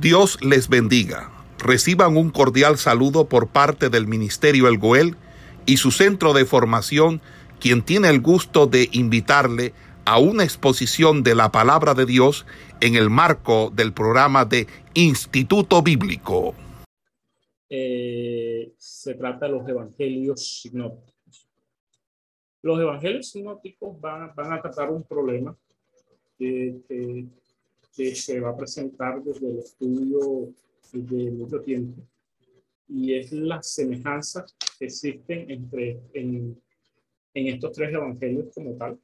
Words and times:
Dios 0.00 0.38
les 0.44 0.68
bendiga. 0.68 1.30
Reciban 1.58 2.18
un 2.18 2.28
cordial 2.28 2.76
saludo 2.76 3.28
por 3.28 3.48
parte 3.48 3.88
del 3.88 4.06
Ministerio 4.06 4.68
El 4.68 4.76
Goel 4.76 5.16
y 5.64 5.78
su 5.78 5.90
centro 5.90 6.34
de 6.34 6.44
formación, 6.44 7.22
quien 7.60 7.82
tiene 7.82 8.10
el 8.10 8.20
gusto 8.20 8.66
de 8.66 8.90
invitarle 8.92 9.72
a 10.04 10.18
una 10.18 10.44
exposición 10.44 11.22
de 11.22 11.34
la 11.34 11.50
palabra 11.50 11.94
de 11.94 12.04
Dios 12.04 12.44
en 12.82 12.94
el 12.94 13.08
marco 13.08 13.72
del 13.74 13.94
programa 13.94 14.44
de 14.44 14.66
Instituto 14.92 15.82
Bíblico. 15.82 16.54
Eh, 17.70 18.74
se 18.76 19.14
trata 19.14 19.46
de 19.46 19.52
los 19.52 19.66
evangelios 19.66 20.60
sinópticos. 20.60 21.48
Los 22.60 22.78
evangelios 22.80 23.30
sinópticos 23.30 23.98
van, 23.98 24.30
a 24.36 24.60
tratar 24.60 24.90
un 24.90 25.04
problema 25.04 25.56
que 26.38 26.76
que 27.96 28.14
se 28.14 28.38
va 28.40 28.50
a 28.50 28.56
presentar 28.56 29.22
desde 29.22 29.48
el 29.48 29.58
estudio 29.58 30.52
de 30.92 31.30
mucho 31.30 31.60
tiempo 31.60 32.02
y 32.88 33.14
es 33.14 33.32
las 33.32 33.70
semejanzas 33.70 34.54
que 34.78 34.84
existen 34.84 35.50
entre 35.50 36.00
en, 36.12 36.60
en 37.34 37.46
estos 37.48 37.72
tres 37.72 37.92
evangelios 37.92 38.54
como 38.54 38.76
tal. 38.76 38.98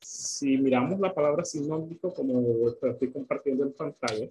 Si 0.00 0.58
miramos 0.58 1.00
la 1.00 1.14
palabra 1.14 1.44
sinóptico, 1.44 2.12
como 2.12 2.68
estoy 2.68 3.10
compartiendo 3.10 3.64
en 3.64 3.72
pantalla, 3.72 4.28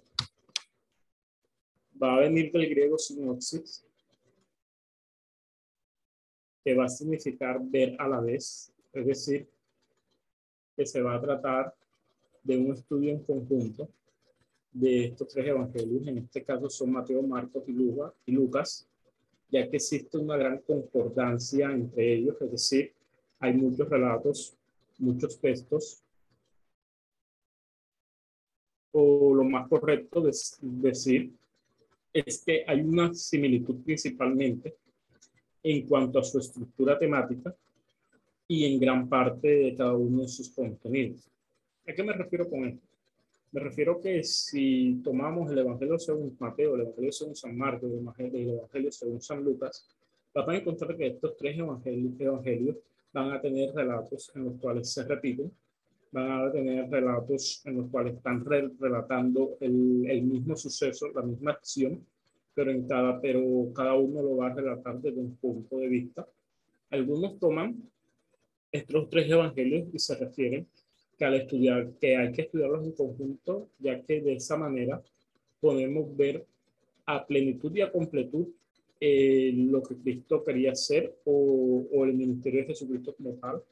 va 2.00 2.16
a 2.16 2.20
venir 2.20 2.52
del 2.52 2.68
griego 2.68 2.96
sinopsis, 2.96 3.84
que 6.64 6.74
va 6.74 6.84
a 6.84 6.88
significar 6.88 7.58
ver 7.62 7.96
a 7.98 8.06
la 8.06 8.20
vez, 8.20 8.72
es 8.92 9.06
decir, 9.06 9.48
que 10.76 10.86
se 10.86 11.02
va 11.02 11.16
a 11.16 11.20
tratar 11.20 11.74
de 12.48 12.56
un 12.56 12.72
estudio 12.72 13.10
en 13.12 13.22
conjunto 13.22 13.90
de 14.72 15.04
estos 15.04 15.28
tres 15.28 15.48
evangelios, 15.48 16.06
en 16.06 16.16
este 16.16 16.42
caso 16.42 16.70
son 16.70 16.92
Mateo, 16.92 17.22
Marcos 17.22 17.62
y, 17.68 17.72
y 18.24 18.32
Lucas, 18.32 18.88
ya 19.50 19.68
que 19.68 19.76
existe 19.76 20.16
una 20.16 20.38
gran 20.38 20.58
concordancia 20.62 21.70
entre 21.70 22.14
ellos, 22.14 22.36
es 22.40 22.50
decir, 22.50 22.92
hay 23.38 23.52
muchos 23.52 23.86
relatos, 23.86 24.56
muchos 24.98 25.38
textos, 25.38 26.02
o 28.92 29.34
lo 29.34 29.44
más 29.44 29.68
correcto 29.68 30.22
de 30.22 30.32
decir 30.62 31.30
es 32.14 32.42
que 32.44 32.64
hay 32.66 32.80
una 32.80 33.12
similitud 33.12 33.84
principalmente 33.84 34.74
en 35.62 35.86
cuanto 35.86 36.18
a 36.18 36.24
su 36.24 36.38
estructura 36.38 36.98
temática 36.98 37.54
y 38.48 38.64
en 38.64 38.80
gran 38.80 39.06
parte 39.06 39.48
de 39.48 39.76
cada 39.76 39.94
uno 39.94 40.22
de 40.22 40.28
sus 40.28 40.48
contenidos. 40.48 41.28
¿A 41.88 41.94
qué 41.94 42.02
me 42.02 42.12
refiero 42.12 42.50
con 42.50 42.66
esto? 42.66 42.86
Me 43.50 43.60
refiero 43.60 43.98
que 43.98 44.22
si 44.22 45.00
tomamos 45.02 45.50
el 45.50 45.58
Evangelio 45.58 45.98
según 45.98 46.36
Mateo, 46.38 46.74
el 46.74 46.82
Evangelio 46.82 47.12
según 47.12 47.34
San 47.34 47.56
Marcos, 47.56 47.90
el 47.90 48.50
Evangelio 48.50 48.92
según 48.92 49.22
San 49.22 49.42
Lucas, 49.42 49.88
van 50.34 50.50
a 50.50 50.56
encontrar 50.58 50.94
que 50.98 51.06
estos 51.06 51.34
tres 51.38 51.58
evangelios, 51.58 52.76
van 53.10 53.32
a 53.32 53.40
tener 53.40 53.74
relatos 53.74 54.30
en 54.34 54.44
los 54.44 54.60
cuales 54.60 54.92
se 54.92 55.02
repiten, 55.04 55.50
van 56.12 56.30
a 56.30 56.52
tener 56.52 56.90
relatos 56.90 57.62
en 57.64 57.78
los 57.78 57.90
cuales 57.90 58.16
están 58.16 58.44
relatando 58.44 59.56
el, 59.60 60.04
el, 60.10 60.22
mismo 60.24 60.56
suceso, 60.56 61.08
la 61.14 61.22
misma 61.22 61.52
acción, 61.52 62.04
pero, 62.54 62.70
en 62.70 62.86
cada, 62.86 63.18
pero 63.18 63.72
cada 63.74 63.94
uno 63.94 64.22
lo 64.22 64.36
va 64.36 64.48
a 64.48 64.54
relatar 64.54 65.00
desde 65.00 65.20
un 65.20 65.34
punto 65.36 65.78
de 65.78 65.88
vista. 65.88 66.28
Algunos 66.90 67.38
toman 67.38 67.82
estos 68.70 69.08
tres 69.08 69.30
evangelios 69.30 69.88
y 69.90 69.98
se 69.98 70.14
refieren 70.16 70.66
que 71.18 71.24
al 71.24 71.34
estudiar, 71.34 71.90
que 72.00 72.16
hay 72.16 72.32
que 72.32 72.42
estudiarlos 72.42 72.84
en 72.84 72.92
conjunto, 72.92 73.68
ya 73.80 74.00
que 74.02 74.20
de 74.20 74.34
esa 74.34 74.56
manera 74.56 75.02
podemos 75.60 76.16
ver 76.16 76.46
a 77.06 77.26
plenitud 77.26 77.74
y 77.74 77.80
a 77.80 77.90
completud 77.90 78.46
eh, 79.00 79.52
lo 79.54 79.82
que 79.82 79.96
Cristo 79.96 80.44
quería 80.44 80.72
hacer 80.72 81.18
o, 81.24 81.86
o, 81.92 82.04
el 82.04 82.14
ministerio 82.14 82.60
de 82.60 82.66
Jesucristo 82.68 83.14
como 83.16 83.34
tal, 83.34 83.62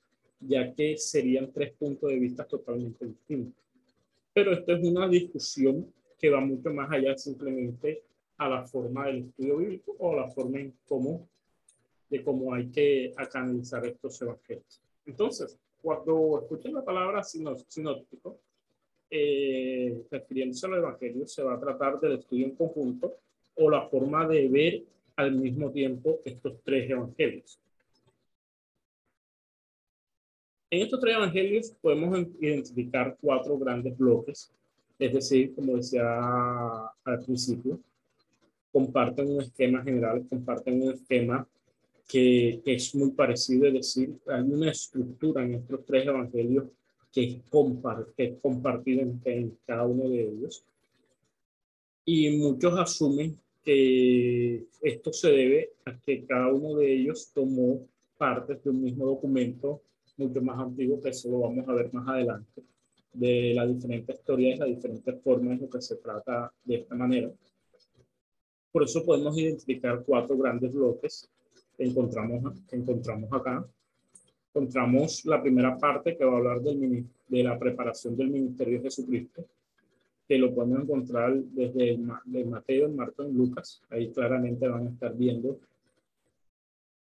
ya 0.40 0.72
que 0.74 0.96
serían 0.96 1.52
tres 1.52 1.72
puntos 1.74 2.10
de 2.10 2.18
vista 2.18 2.44
totalmente 2.44 3.06
distintos. 3.06 3.62
Pero 4.32 4.52
esto 4.52 4.74
es 4.74 4.84
una 4.84 5.08
discusión 5.08 5.92
que 6.18 6.30
va 6.30 6.40
mucho 6.40 6.72
más 6.72 6.90
allá 6.90 7.16
simplemente 7.16 8.02
a 8.38 8.48
la 8.48 8.66
forma 8.66 9.06
del 9.06 9.26
estudio 9.28 9.58
bíblico 9.58 9.96
o 9.98 10.14
la 10.14 10.28
forma 10.28 10.60
en 10.60 10.74
cómo, 10.86 11.28
de 12.10 12.22
cómo 12.22 12.52
hay 12.54 12.68
que 12.68 13.12
canalizar 13.30 13.86
estos 13.86 14.20
evangelios. 14.20 14.80
Entonces, 15.06 15.58
cuando 15.86 16.40
escuchen 16.42 16.74
la 16.74 16.84
palabra 16.84 17.22
sinóptico, 17.22 18.40
eh, 19.08 20.02
refiriéndose 20.10 20.66
al 20.66 20.74
Evangelio, 20.74 21.28
se 21.28 21.44
va 21.44 21.54
a 21.54 21.60
tratar 21.60 22.00
del 22.00 22.14
estudio 22.18 22.46
en 22.46 22.56
conjunto 22.56 23.18
o 23.54 23.70
la 23.70 23.88
forma 23.88 24.26
de 24.26 24.48
ver 24.48 24.82
al 25.14 25.30
mismo 25.30 25.70
tiempo 25.70 26.18
estos 26.24 26.60
tres 26.64 26.90
evangelios. 26.90 27.60
En 30.70 30.82
estos 30.82 30.98
tres 30.98 31.14
evangelios 31.14 31.70
podemos 31.80 32.18
identificar 32.40 33.16
cuatro 33.20 33.56
grandes 33.56 33.96
bloques, 33.96 34.52
es 34.98 35.12
decir, 35.12 35.54
como 35.54 35.76
decía 35.76 36.02
al 37.04 37.24
principio, 37.24 37.78
comparten 38.72 39.30
un 39.30 39.40
esquema 39.40 39.84
general, 39.84 40.26
comparten 40.28 40.82
un 40.82 40.94
esquema 40.94 41.46
que, 42.06 42.62
es 42.64 42.94
muy 42.94 43.10
parecido, 43.10 43.66
es 43.66 43.74
decir, 43.74 44.14
hay 44.28 44.42
una 44.42 44.70
estructura 44.70 45.44
en 45.44 45.54
estos 45.54 45.84
tres 45.84 46.06
evangelios 46.06 46.66
que 47.12 47.24
es, 47.24 47.36
que 48.16 48.38
compartida 48.40 49.02
en, 49.02 49.58
cada 49.66 49.86
uno 49.86 50.08
de 50.08 50.22
ellos. 50.22 50.64
Y 52.04 52.30
muchos 52.36 52.78
asumen 52.78 53.36
que 53.64 54.64
esto 54.80 55.12
se 55.12 55.30
debe 55.30 55.70
a 55.84 55.98
que 55.98 56.24
cada 56.24 56.52
uno 56.52 56.76
de 56.76 56.92
ellos 56.92 57.30
tomó 57.34 57.80
partes 58.16 58.62
de 58.62 58.70
un 58.70 58.82
mismo 58.82 59.06
documento 59.06 59.82
mucho 60.16 60.40
más 60.40 60.58
antiguo, 60.58 61.00
que 61.00 61.10
eso 61.10 61.28
lo 61.30 61.40
vamos 61.40 61.68
a 61.68 61.74
ver 61.74 61.92
más 61.92 62.08
adelante, 62.08 62.62
de 63.12 63.52
las 63.54 63.68
diferentes 63.68 64.22
teorías, 64.22 64.58
las 64.58 64.68
diferentes 64.68 65.20
formas 65.22 65.54
en 65.54 65.62
lo 65.62 65.70
que 65.70 65.82
se 65.82 65.96
trata 65.96 66.52
de 66.64 66.76
esta 66.76 66.94
manera. 66.94 67.30
Por 68.72 68.84
eso 68.84 69.04
podemos 69.04 69.36
identificar 69.36 70.02
cuatro 70.06 70.38
grandes 70.38 70.72
bloques 70.72 71.28
encontramos, 71.78 72.54
encontramos 72.70 73.32
acá. 73.32 73.66
Encontramos 74.52 75.24
la 75.26 75.42
primera 75.42 75.76
parte 75.76 76.16
que 76.16 76.24
va 76.24 76.34
a 76.34 76.36
hablar 76.38 76.60
del, 76.62 77.04
de 77.28 77.42
la 77.42 77.58
preparación 77.58 78.16
del 78.16 78.30
ministerio 78.30 78.78
de 78.78 78.84
Jesucristo, 78.84 79.44
que 80.26 80.38
lo 80.38 80.54
podemos 80.54 80.82
encontrar 80.82 81.34
desde 81.34 81.90
el, 81.90 82.08
de 82.24 82.44
Mateo, 82.44 82.88
Marcos 82.88 83.28
y 83.28 83.32
Lucas. 83.32 83.82
Ahí 83.90 84.10
claramente 84.10 84.66
van 84.66 84.86
a 84.86 84.90
estar 84.90 85.14
viendo, 85.14 85.58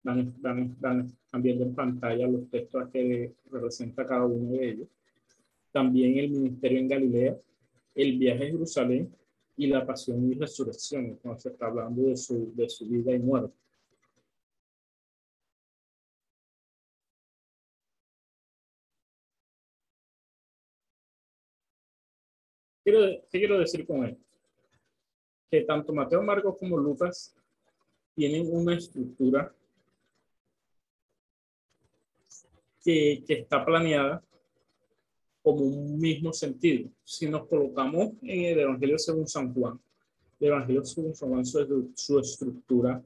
van, 0.03 0.33
van, 0.39 0.75
van, 0.79 1.13
viendo 1.33 1.65
en 1.65 1.75
pantalla 1.75 2.27
los 2.27 2.49
textos 2.49 2.89
que 2.89 3.33
representa 3.51 4.07
cada 4.07 4.25
uno 4.25 4.51
de 4.51 4.69
ellos. 4.69 4.87
También 5.71 6.17
el 6.17 6.31
ministerio 6.31 6.79
en 6.79 6.87
Galilea, 6.87 7.37
el 7.95 8.17
viaje 8.17 8.45
a 8.45 8.47
Jerusalén 8.47 9.13
y 9.55 9.67
la 9.67 9.85
pasión 9.85 10.31
y 10.31 10.33
resurrección, 10.33 11.19
cuando 11.21 11.39
se 11.39 11.49
está 11.49 11.67
hablando 11.67 12.01
de 12.03 12.17
su, 12.17 12.51
de 12.55 12.67
su 12.67 12.87
vida 12.87 13.13
y 13.13 13.19
muerte. 13.19 13.62
¿Qué 22.83 23.23
quiero 23.31 23.59
decir 23.59 23.85
con 23.87 24.05
esto? 24.05 24.21
Que 25.49 25.61
tanto 25.61 25.93
Mateo, 25.93 26.21
Marcos 26.21 26.57
como 26.57 26.77
Lucas 26.77 27.33
tienen 28.13 28.47
una 28.53 28.75
estructura 28.75 29.53
que, 32.83 33.23
que 33.25 33.33
está 33.33 33.63
planeada 33.63 34.21
como 35.41 35.61
un 35.61 35.99
mismo 35.99 36.33
sentido. 36.33 36.89
Si 37.03 37.27
nos 37.27 37.47
colocamos 37.47 38.13
en 38.21 38.45
el 38.45 38.59
Evangelio 38.59 38.97
según 38.97 39.27
San 39.27 39.53
Juan, 39.53 39.79
el 40.39 40.47
Evangelio 40.47 40.83
según 40.83 41.15
San 41.15 41.29
Juan, 41.29 41.45
su, 41.45 41.91
su 41.95 42.19
estructura 42.19 43.01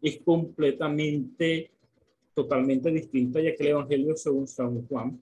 es 0.00 0.20
completamente, 0.22 1.70
totalmente 2.34 2.90
distinta, 2.90 3.40
ya 3.40 3.54
que 3.54 3.64
el 3.64 3.70
Evangelio 3.70 4.16
según 4.16 4.46
San 4.46 4.86
Juan 4.86 5.20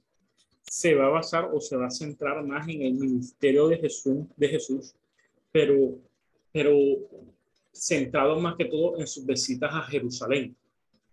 se 0.74 0.92
va 0.92 1.06
a 1.06 1.10
basar 1.10 1.50
o 1.52 1.60
se 1.60 1.76
va 1.76 1.86
a 1.86 1.90
centrar 1.90 2.44
más 2.44 2.66
en 2.66 2.82
el 2.82 2.94
ministerio 2.94 3.68
de 3.68 3.78
Jesús, 3.78 4.24
de 4.36 4.48
Jesús 4.48 4.92
pero, 5.52 6.00
pero 6.50 6.76
centrado 7.70 8.40
más 8.40 8.56
que 8.56 8.64
todo 8.64 8.98
en 8.98 9.06
sus 9.06 9.24
visitas 9.24 9.70
a 9.72 9.82
Jerusalén, 9.82 10.56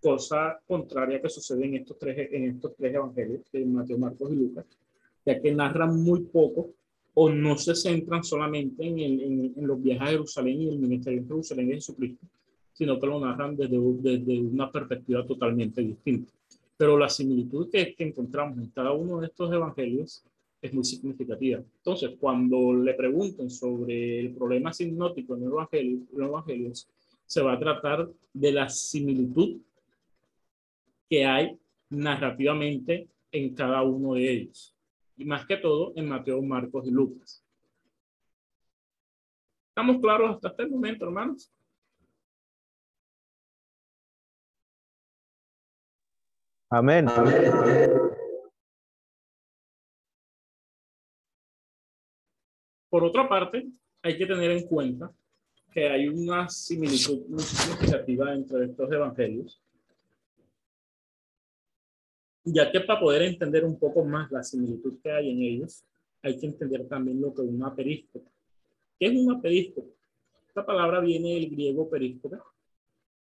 cosa 0.01 0.59
contraria 0.65 1.21
que 1.21 1.29
sucede 1.29 1.63
en 1.65 1.75
estos 1.75 1.95
tres, 1.99 2.31
en 2.31 2.49
estos 2.49 2.75
tres 2.75 2.95
evangelios 2.95 3.41
de 3.51 3.63
Mateo, 3.65 3.99
Marcos 3.99 4.31
y 4.31 4.35
Lucas, 4.35 4.65
ya 5.23 5.39
que 5.39 5.53
narran 5.53 5.95
muy 5.95 6.21
poco 6.21 6.71
o 7.13 7.29
no 7.29 7.55
se 7.55 7.75
centran 7.75 8.23
solamente 8.23 8.83
en, 8.83 8.97
en, 8.97 9.53
en 9.55 9.67
los 9.67 9.79
viajes 9.79 10.01
a 10.01 10.11
Jerusalén 10.11 10.59
y 10.59 10.69
el 10.69 10.79
ministerio 10.79 11.21
de 11.21 11.27
Jerusalén 11.27 11.67
de 11.67 11.75
Jesucristo, 11.75 12.25
sino 12.73 12.99
que 12.99 13.05
lo 13.05 13.19
narran 13.19 13.55
desde, 13.55 13.77
desde 13.77 14.41
una 14.41 14.71
perspectiva 14.71 15.23
totalmente 15.23 15.81
distinta. 15.81 16.33
Pero 16.81 16.97
la 16.97 17.09
similitud 17.09 17.69
que, 17.69 17.93
encontramos 17.99 18.57
en 18.57 18.71
cada 18.71 18.91
uno 18.91 19.19
de 19.19 19.27
estos 19.27 19.53
evangelios 19.53 20.25
es 20.59 20.73
muy 20.73 20.83
significativa. 20.83 21.59
Entonces, 21.59 22.15
cuando 22.19 22.73
le 22.73 22.95
pregunten 22.95 23.51
sobre 23.51 24.21
el 24.21 24.33
problema 24.33 24.73
sinótico 24.73 25.35
en 25.35 25.43
el 25.43 25.49
Evangelio, 25.49 25.99
en 26.11 26.23
Evangelio 26.23 26.71
se 27.27 27.41
va 27.43 27.53
a 27.53 27.59
tratar 27.59 28.09
de 28.33 28.51
la 28.51 28.67
similitud 28.67 29.61
que 31.07 31.23
hay 31.23 31.55
narrativamente 31.91 33.07
en 33.31 33.53
cada 33.53 33.83
uno 33.83 34.15
de 34.15 34.31
ellos. 34.31 34.75
Y 35.17 35.25
más 35.25 35.45
que 35.45 35.57
todo 35.57 35.93
en 35.95 36.09
Mateo, 36.09 36.41
Marcos 36.41 36.87
y 36.87 36.89
Lucas. 36.89 37.45
¿Estamos 39.69 40.01
claros 40.01 40.31
hasta 40.31 40.47
este 40.47 40.65
momento, 40.65 41.05
hermanos? 41.05 41.51
Amén. 46.73 47.05
Por 52.89 53.03
otra 53.03 53.27
parte, 53.27 53.67
hay 54.01 54.17
que 54.17 54.25
tener 54.25 54.51
en 54.51 54.65
cuenta 54.67 55.11
que 55.73 55.89
hay 55.89 56.07
una 56.07 56.47
similitud 56.47 57.25
muy 57.27 57.43
significativa 57.43 58.33
entre 58.33 58.65
estos 58.67 58.89
evangelios, 58.89 59.61
ya 62.45 62.71
que 62.71 62.79
para 62.79 63.01
poder 63.01 63.23
entender 63.23 63.65
un 63.65 63.77
poco 63.77 64.05
más 64.05 64.31
la 64.31 64.41
similitud 64.41 64.97
que 65.03 65.11
hay 65.11 65.29
en 65.29 65.41
ellos, 65.41 65.83
hay 66.21 66.39
que 66.39 66.47
entender 66.47 66.87
también 66.87 67.19
lo 67.19 67.33
que 67.33 67.41
es 67.41 67.49
una 67.49 67.75
períscope. 67.75 68.29
¿Qué 68.97 69.07
es 69.07 69.13
una 69.17 69.41
períscope? 69.41 69.91
Esta 70.47 70.65
palabra 70.65 71.01
viene 71.01 71.33
del 71.33 71.49
griego 71.49 71.89
períscope, 71.89 72.37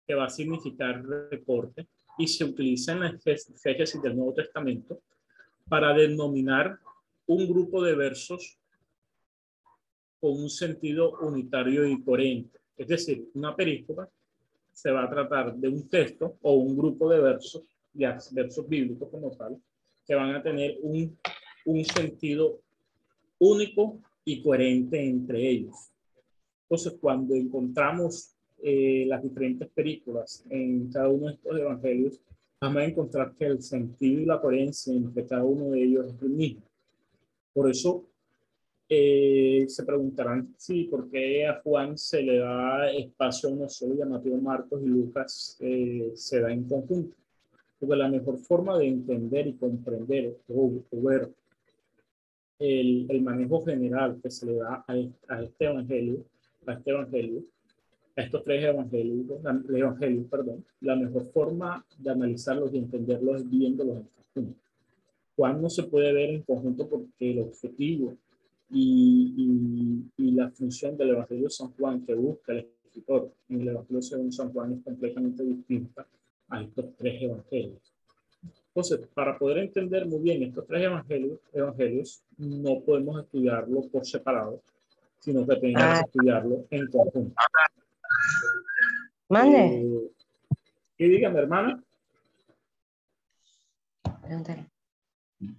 que 0.05 0.13
va 0.13 0.25
a 0.25 0.29
significar 0.29 1.03
reporte, 1.03 1.87
y 2.19 2.27
se 2.27 2.43
utiliza 2.43 2.91
en 2.91 2.99
la 2.99 3.07
exégesis 3.09 4.01
del 4.01 4.15
Nuevo 4.15 4.33
Testamento 4.33 5.01
para 5.69 5.93
denominar 5.93 6.77
un 7.25 7.47
grupo 7.47 7.81
de 7.81 7.95
versos 7.95 8.59
con 10.19 10.31
un 10.31 10.49
sentido 10.49 11.17
unitario 11.21 11.87
y 11.87 12.03
coherente. 12.03 12.59
Es 12.75 12.87
decir, 12.89 13.29
una 13.33 13.55
perícopa 13.55 14.09
se 14.73 14.91
va 14.91 15.05
a 15.05 15.09
tratar 15.09 15.55
de 15.55 15.69
un 15.69 15.87
texto 15.87 16.37
o 16.41 16.55
un 16.55 16.77
grupo 16.77 17.09
de 17.09 17.21
versos, 17.21 17.63
ya 17.93 18.17
versos 18.31 18.67
bíblicos 18.67 19.09
como 19.09 19.31
tal, 19.31 19.57
que 20.05 20.13
van 20.13 20.35
a 20.35 20.43
tener 20.43 20.77
un, 20.81 21.17
un 21.65 21.85
sentido 21.85 22.59
único 23.39 23.99
y 24.25 24.43
coherente 24.43 25.01
entre 25.01 25.49
ellos. 25.49 25.89
Entonces, 26.63 26.97
cuando 26.99 27.33
encontramos 27.33 28.35
eh, 28.63 29.05
las 29.07 29.23
diferentes 29.23 29.67
películas 29.69 30.45
en 30.49 30.91
cada 30.91 31.09
uno 31.09 31.27
de 31.27 31.33
estos 31.33 31.59
evangelios, 31.59 32.19
vamos 32.61 32.81
a 32.81 32.85
encontrar 32.85 33.33
que 33.35 33.45
el 33.45 33.61
sentido 33.61 34.21
y 34.21 34.25
la 34.25 34.41
coherencia 34.41 34.93
entre 34.93 35.25
cada 35.25 35.43
uno 35.43 35.71
de 35.71 35.83
ellos 35.83 36.13
es 36.13 36.21
el 36.21 36.29
mismo. 36.29 36.61
Por 37.53 37.69
eso 37.69 38.05
eh, 38.91 39.65
se 39.67 39.83
preguntarán 39.83 40.55
si 40.57 40.85
por 40.85 41.09
qué 41.11 41.45
a 41.45 41.61
Juan 41.61 41.95
se 41.95 42.23
le 42.23 42.39
da 42.39 42.91
espacio 42.91 43.49
a 43.49 43.51
uno 43.51 43.69
solo 43.69 43.93
y 43.93 44.01
a 44.01 44.05
Mateo, 44.05 44.37
Marcos 44.37 44.81
y 44.83 44.87
Lucas 44.87 45.57
eh, 45.59 46.11
se 46.15 46.41
da 46.41 46.51
en 46.51 46.63
conjunto. 46.67 47.15
Porque 47.79 47.95
la 47.95 48.09
mejor 48.09 48.39
forma 48.39 48.77
de 48.79 48.87
entender 48.87 49.47
y 49.47 49.53
comprender 49.53 50.37
o, 50.49 50.81
ver 50.91 51.29
el, 52.57 53.05
el, 53.09 53.21
manejo 53.21 53.63
general 53.63 54.19
que 54.21 54.31
se 54.31 54.47
le 54.47 54.55
da 54.55 54.83
a, 54.87 54.93
a, 55.27 55.43
este 55.43 55.65
evangelio, 55.65 56.25
a 56.65 56.73
este 56.73 56.89
evangelio, 56.89 57.43
a 58.19 58.23
estos 58.23 58.43
tres 58.43 58.65
evangelios, 58.65 59.25
evangelios, 59.69 60.25
perdón, 60.29 60.65
la 60.81 60.95
mejor 60.95 61.25
forma 61.31 61.85
de 61.97 62.09
analizarlos 62.09 62.73
y 62.73 62.77
entenderlos 62.77 63.37
es 63.37 63.49
viéndolos 63.49 63.97
en 63.97 64.03
conjunto. 64.03 64.59
Juan 65.37 65.61
no 65.61 65.69
se 65.69 65.83
puede 65.83 66.11
ver 66.11 66.29
en 66.31 66.41
conjunto 66.41 66.89
porque 66.89 67.31
el 67.31 67.39
objetivo 67.39 68.13
y, 68.71 70.03
y, 70.17 70.31
la 70.31 70.49
función 70.49 70.97
del 70.97 71.11
Evangelio 71.11 71.45
de 71.45 71.49
San 71.49 71.71
Juan 71.71 72.05
que 72.05 72.13
busca 72.13 72.51
el 72.51 72.67
escritor 72.85 73.31
en 73.47 73.61
el 73.61 73.69
Evangelio 73.69 74.01
según 74.01 74.31
San 74.33 74.51
Juan 74.51 74.73
es 74.73 74.83
completamente 74.83 75.43
distinta 75.43 76.05
a 76.49 76.61
estos 76.61 76.85
tres 76.97 77.21
evangelios. 77.21 77.93
Entonces, 78.67 78.99
para 79.13 79.37
poder 79.37 79.59
entender 79.59 80.05
muy 80.05 80.19
bien 80.19 80.43
estos 80.43 80.67
tres 80.67 80.83
evangelios, 80.83 81.39
evangelios 81.53 82.21
no 82.37 82.81
podemos 82.81 83.23
estudiarlo 83.23 83.81
por 83.89 84.05
separado, 84.05 84.61
sino 85.19 85.47
que 85.47 85.55
tenemos 85.55 85.81
que 85.81 85.89
ah. 85.89 86.01
estudiarlo 86.05 86.65
en 86.69 86.87
conjunto. 86.87 87.35
Mande. 89.29 89.59
Eh, 89.59 90.11
y 90.97 91.07
dígame, 91.07 91.39
hermana. 91.39 91.83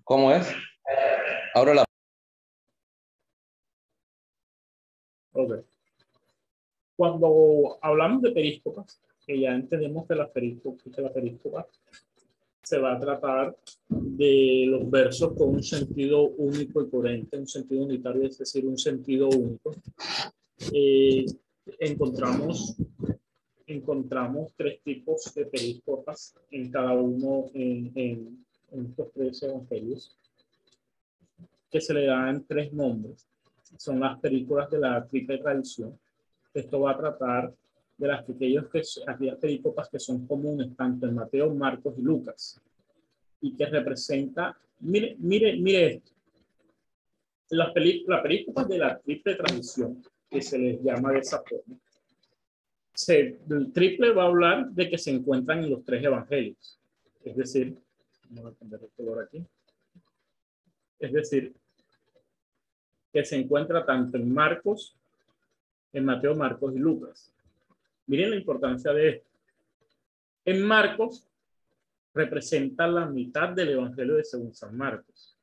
¿Cómo 0.04 0.32
es? 0.32 0.52
Ahora 1.54 1.74
la 1.74 1.84
Cuando 6.96 7.78
hablamos 7.80 8.22
de 8.22 8.32
períscopas, 8.32 9.00
que 9.26 9.40
ya 9.40 9.52
entendemos 9.52 10.06
que 10.06 10.14
la 10.14 10.30
períscopa, 10.30 11.66
se 12.62 12.78
va 12.78 12.94
a 12.94 13.00
tratar 13.00 13.56
de 13.88 14.64
los 14.68 14.90
versos 14.90 15.32
con 15.36 15.54
un 15.54 15.62
sentido 15.62 16.28
único 16.28 16.82
y 16.82 16.90
coherente, 16.90 17.38
un 17.38 17.46
sentido 17.46 17.84
unitario, 17.84 18.26
es 18.26 18.38
decir, 18.38 18.66
un 18.66 18.76
sentido 18.76 19.28
único. 19.28 19.74
Eh, 20.72 21.24
encontramos, 21.78 22.76
encontramos 23.72 24.52
tres 24.56 24.80
tipos 24.82 25.32
de 25.34 25.46
períscopas 25.46 26.34
en 26.50 26.70
cada 26.70 26.92
uno 26.92 27.46
en, 27.54 27.92
en, 27.94 28.44
en 28.72 28.86
estos 28.86 29.12
tres 29.12 29.42
evangelios, 29.42 30.16
que 31.70 31.80
se 31.80 31.94
le 31.94 32.06
dan 32.06 32.44
tres 32.46 32.72
nombres 32.72 33.26
son 33.76 34.00
las 34.00 34.18
películas 34.18 34.70
de 34.70 34.78
la 34.78 35.06
triple 35.06 35.38
tradición. 35.38 35.98
Esto 36.52 36.80
va 36.80 36.92
a 36.92 36.96
tratar 36.96 37.54
de 37.96 38.08
las, 38.08 38.28
aquellos 38.28 38.68
que, 38.68 38.82
aquellas 39.06 39.38
películas 39.38 39.88
que 39.88 39.98
son 39.98 40.26
comunes 40.26 40.74
tanto 40.76 41.06
en 41.06 41.14
Mateo, 41.14 41.54
Marcos 41.54 41.94
y 41.98 42.02
Lucas 42.02 42.60
y 43.40 43.54
que 43.54 43.66
representa, 43.66 44.56
mire, 44.80 45.16
mire, 45.18 45.56
mire 45.56 45.94
esto, 45.94 46.12
las 47.50 47.72
películas, 47.72 48.22
películas 48.22 48.68
de 48.68 48.78
la 48.78 48.98
triple 48.98 49.34
tradición, 49.34 50.02
que 50.28 50.42
se 50.42 50.58
les 50.58 50.82
llama 50.82 51.12
de 51.12 51.18
esa 51.20 51.42
forma, 51.42 51.76
se, 53.00 53.38
el 53.48 53.72
triple 53.72 54.12
va 54.12 54.24
a 54.24 54.26
hablar 54.26 54.70
de 54.70 54.90
que 54.90 54.98
se 54.98 55.10
encuentran 55.10 55.60
en 55.60 55.70
los 55.70 55.82
tres 55.84 56.04
evangelios. 56.04 56.78
Es 57.24 57.34
decir, 57.34 57.74
vamos 58.28 58.52
a 58.52 58.58
cambiar 58.58 58.82
el 58.82 58.90
color 58.90 59.24
aquí. 59.24 59.42
Es 60.98 61.10
decir, 61.10 61.54
que 63.10 63.24
se 63.24 63.36
encuentra 63.36 63.86
tanto 63.86 64.18
en 64.18 64.32
Marcos, 64.32 64.96
en 65.94 66.04
Mateo, 66.04 66.36
Marcos 66.36 66.74
y 66.76 66.78
Lucas. 66.78 67.32
Miren 68.06 68.30
la 68.30 68.36
importancia 68.36 68.92
de 68.92 69.08
esto. 69.08 69.30
En 70.44 70.62
Marcos 70.62 71.26
representa 72.12 72.86
la 72.86 73.06
mitad 73.06 73.48
del 73.48 73.70
Evangelio 73.70 74.16
de 74.16 74.24
según 74.24 74.54
San 74.54 74.76
Marcos. 74.76 75.38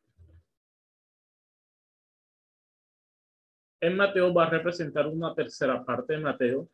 En 3.82 3.96
Mateo 3.96 4.32
va 4.32 4.46
a 4.46 4.50
representar 4.52 5.08
una 5.08 5.34
tercera 5.34 5.84
parte 5.84 6.14
de 6.14 6.20
Mateo 6.20 6.70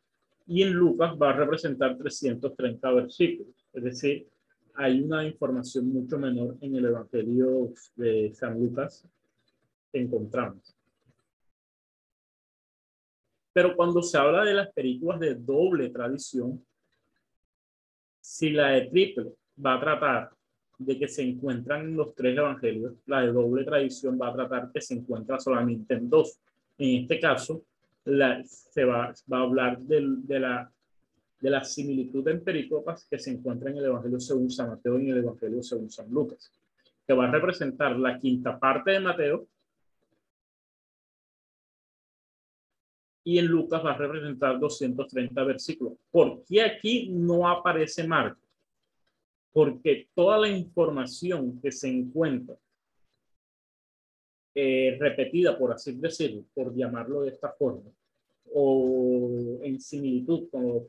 y 0.45 0.63
en 0.63 0.73
Lucas 0.73 1.13
va 1.21 1.29
a 1.29 1.33
representar 1.33 1.97
330 1.97 2.91
versículos. 2.91 3.53
Es 3.73 3.83
decir, 3.83 4.27
hay 4.75 5.01
una 5.01 5.25
información 5.25 5.87
mucho 5.87 6.17
menor 6.17 6.57
en 6.61 6.75
el 6.75 6.85
Evangelio 6.85 7.73
de 7.95 8.31
San 8.33 8.59
Lucas 8.59 9.07
que 9.91 10.01
encontramos. 10.01 10.75
Pero 13.53 13.75
cuando 13.75 14.01
se 14.01 14.17
habla 14.17 14.43
de 14.43 14.55
las 14.55 14.73
películas 14.73 15.19
de 15.19 15.35
doble 15.35 15.89
tradición, 15.89 16.65
si 18.19 18.49
la 18.49 18.69
de 18.69 18.87
triple 18.87 19.33
va 19.63 19.75
a 19.75 19.79
tratar 19.79 20.29
de 20.79 20.97
que 20.97 21.07
se 21.07 21.21
encuentran 21.21 21.81
en 21.81 21.95
los 21.95 22.15
tres 22.15 22.35
evangelios, 22.35 22.95
la 23.05 23.21
de 23.21 23.31
doble 23.31 23.63
tradición 23.63 24.17
va 24.19 24.29
a 24.29 24.33
tratar 24.33 24.71
que 24.71 24.81
se 24.81 24.95
encuentra 24.95 25.39
solamente 25.39 25.93
en 25.93 26.09
dos. 26.09 26.39
En 26.79 27.03
este 27.03 27.19
caso, 27.19 27.63
la, 28.05 28.43
se 28.43 28.83
va, 28.83 29.13
va, 29.31 29.37
a 29.37 29.41
hablar 29.41 29.79
de, 29.79 30.01
de, 30.23 30.39
la, 30.39 30.71
de 31.39 31.49
la 31.49 31.63
similitud 31.63 32.27
en 32.27 32.43
perícopas 32.43 33.05
que 33.09 33.19
se 33.19 33.31
encuentra 33.31 33.69
en 33.69 33.77
el 33.77 33.85
Evangelio 33.85 34.19
según 34.19 34.49
San 34.49 34.69
Mateo 34.69 34.99
y 34.99 35.05
en 35.05 35.17
el 35.17 35.23
Evangelio 35.23 35.63
según 35.63 35.89
San 35.89 36.09
Lucas, 36.09 36.51
que 37.07 37.13
va 37.13 37.27
a 37.27 37.31
representar 37.31 37.97
la 37.97 38.19
quinta 38.19 38.59
parte 38.59 38.91
de 38.91 38.99
Mateo 38.99 39.47
y 43.23 43.37
en 43.37 43.45
Lucas 43.47 43.83
va 43.83 43.93
a 43.93 43.97
representar 43.97 44.59
230 44.59 45.43
versículos. 45.43 45.93
¿Por 46.11 46.43
qué 46.43 46.61
aquí 46.61 47.09
no 47.09 47.47
aparece 47.47 48.05
Marcos? 48.05 48.43
Porque 49.53 50.09
toda 50.13 50.37
la 50.39 50.49
información 50.49 51.59
que 51.61 51.71
se 51.71 51.87
encuentra 51.87 52.55
eh, 54.55 54.97
repetida, 54.99 55.57
por 55.57 55.71
así 55.71 55.93
decirlo, 55.93 56.43
por 56.53 56.75
llamarlo 56.75 57.21
de 57.21 57.29
esta 57.29 57.49
forma, 57.49 57.89
o 58.53 59.59
en 59.63 59.79
similitud 59.79 60.49
con 60.49 60.67
los 60.67 60.83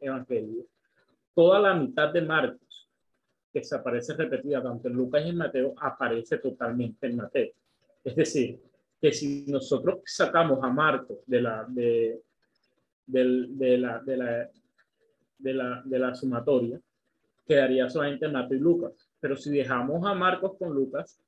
evangelios, 0.00 0.66
toda 1.34 1.60
la 1.60 1.74
mitad 1.74 2.12
de 2.12 2.22
Marcos, 2.22 2.88
que 3.52 3.62
se 3.62 3.76
aparece 3.76 4.14
repetida 4.14 4.62
tanto 4.62 4.88
en 4.88 4.94
Lucas 4.94 5.24
y 5.24 5.28
en 5.28 5.36
Mateo, 5.36 5.74
aparece 5.80 6.38
totalmente 6.38 7.06
en 7.06 7.16
Mateo. 7.16 7.52
Es 8.04 8.16
decir, 8.16 8.60
que 9.00 9.12
si 9.12 9.44
nosotros 9.46 10.00
sacamos 10.04 10.58
a 10.62 10.68
Marcos 10.68 11.18
de 11.26 11.40
la, 11.40 11.64
de, 11.68 12.20
de, 13.06 13.24
la, 13.78 14.00
de, 14.00 14.16
la, 14.16 14.50
de, 15.38 15.54
la, 15.54 15.82
de 15.84 15.98
la 15.98 16.14
sumatoria, 16.14 16.80
quedaría 17.46 17.88
solamente 17.88 18.28
Mateo 18.28 18.58
y 18.58 18.60
Lucas. 18.60 19.08
Pero 19.20 19.36
si 19.36 19.50
dejamos 19.50 20.04
a 20.04 20.14
Marcos 20.14 20.56
con 20.58 20.74
Lucas, 20.74 21.18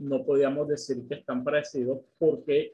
no 0.00 0.24
podríamos 0.24 0.66
decir 0.68 1.06
que 1.06 1.14
están 1.14 1.44
parecidos 1.44 2.00
porque 2.18 2.72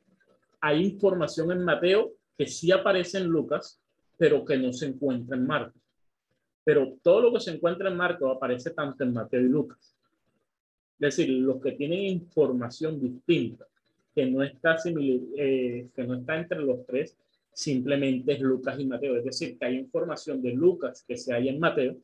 hay 0.61 0.85
información 0.85 1.53
en 1.53 1.65
Mateo 1.65 2.13
que 2.39 2.47
sí 2.47 2.71
aparece 2.71 3.19
en 3.19 3.27
Lucas, 3.27 3.81
pero 4.17 4.45
que 4.45 4.57
no 4.57 4.73
se 4.73 4.87
encuentra 4.87 5.37
en 5.37 5.47
Marcos. 5.47 5.81
Pero 6.65 6.95
todo 7.03 7.21
lo 7.21 7.33
que 7.33 7.41
se 7.41 7.53
encuentra 7.53 7.89
en 7.89 7.97
Marcos 7.97 8.35
aparece 8.35 8.71
tanto 8.71 9.05
en 9.05 9.13
Mateo 9.13 9.41
y 9.41 9.49
Lucas. 9.49 9.95
Es 10.99 11.17
decir, 11.17 11.29
los 11.31 11.61
que 11.61 11.73
tienen 11.73 12.01
información 12.01 13.01
distinta, 13.01 13.67
que 14.15 14.27
no 14.27 14.43
está, 14.43 14.77
eh, 14.87 15.89
que 15.95 16.05
no 16.05 16.15
está 16.15 16.37
entre 16.39 16.61
los 16.61 16.87
tres, 16.87 17.17
simplemente 17.53 18.33
es 18.33 18.41
Lucas 18.41 18.79
y 18.79 18.87
Mateo. 18.87 19.17
Es 19.17 19.25
decir, 19.25 19.59
que 19.59 19.67
hay 19.67 19.77
información 19.77 20.43
de 20.43 20.53
Lucas 20.53 21.05
que 21.07 21.17
se 21.17 21.33
halla 21.33 21.51
en 21.51 21.61
Mateo, 21.61 21.97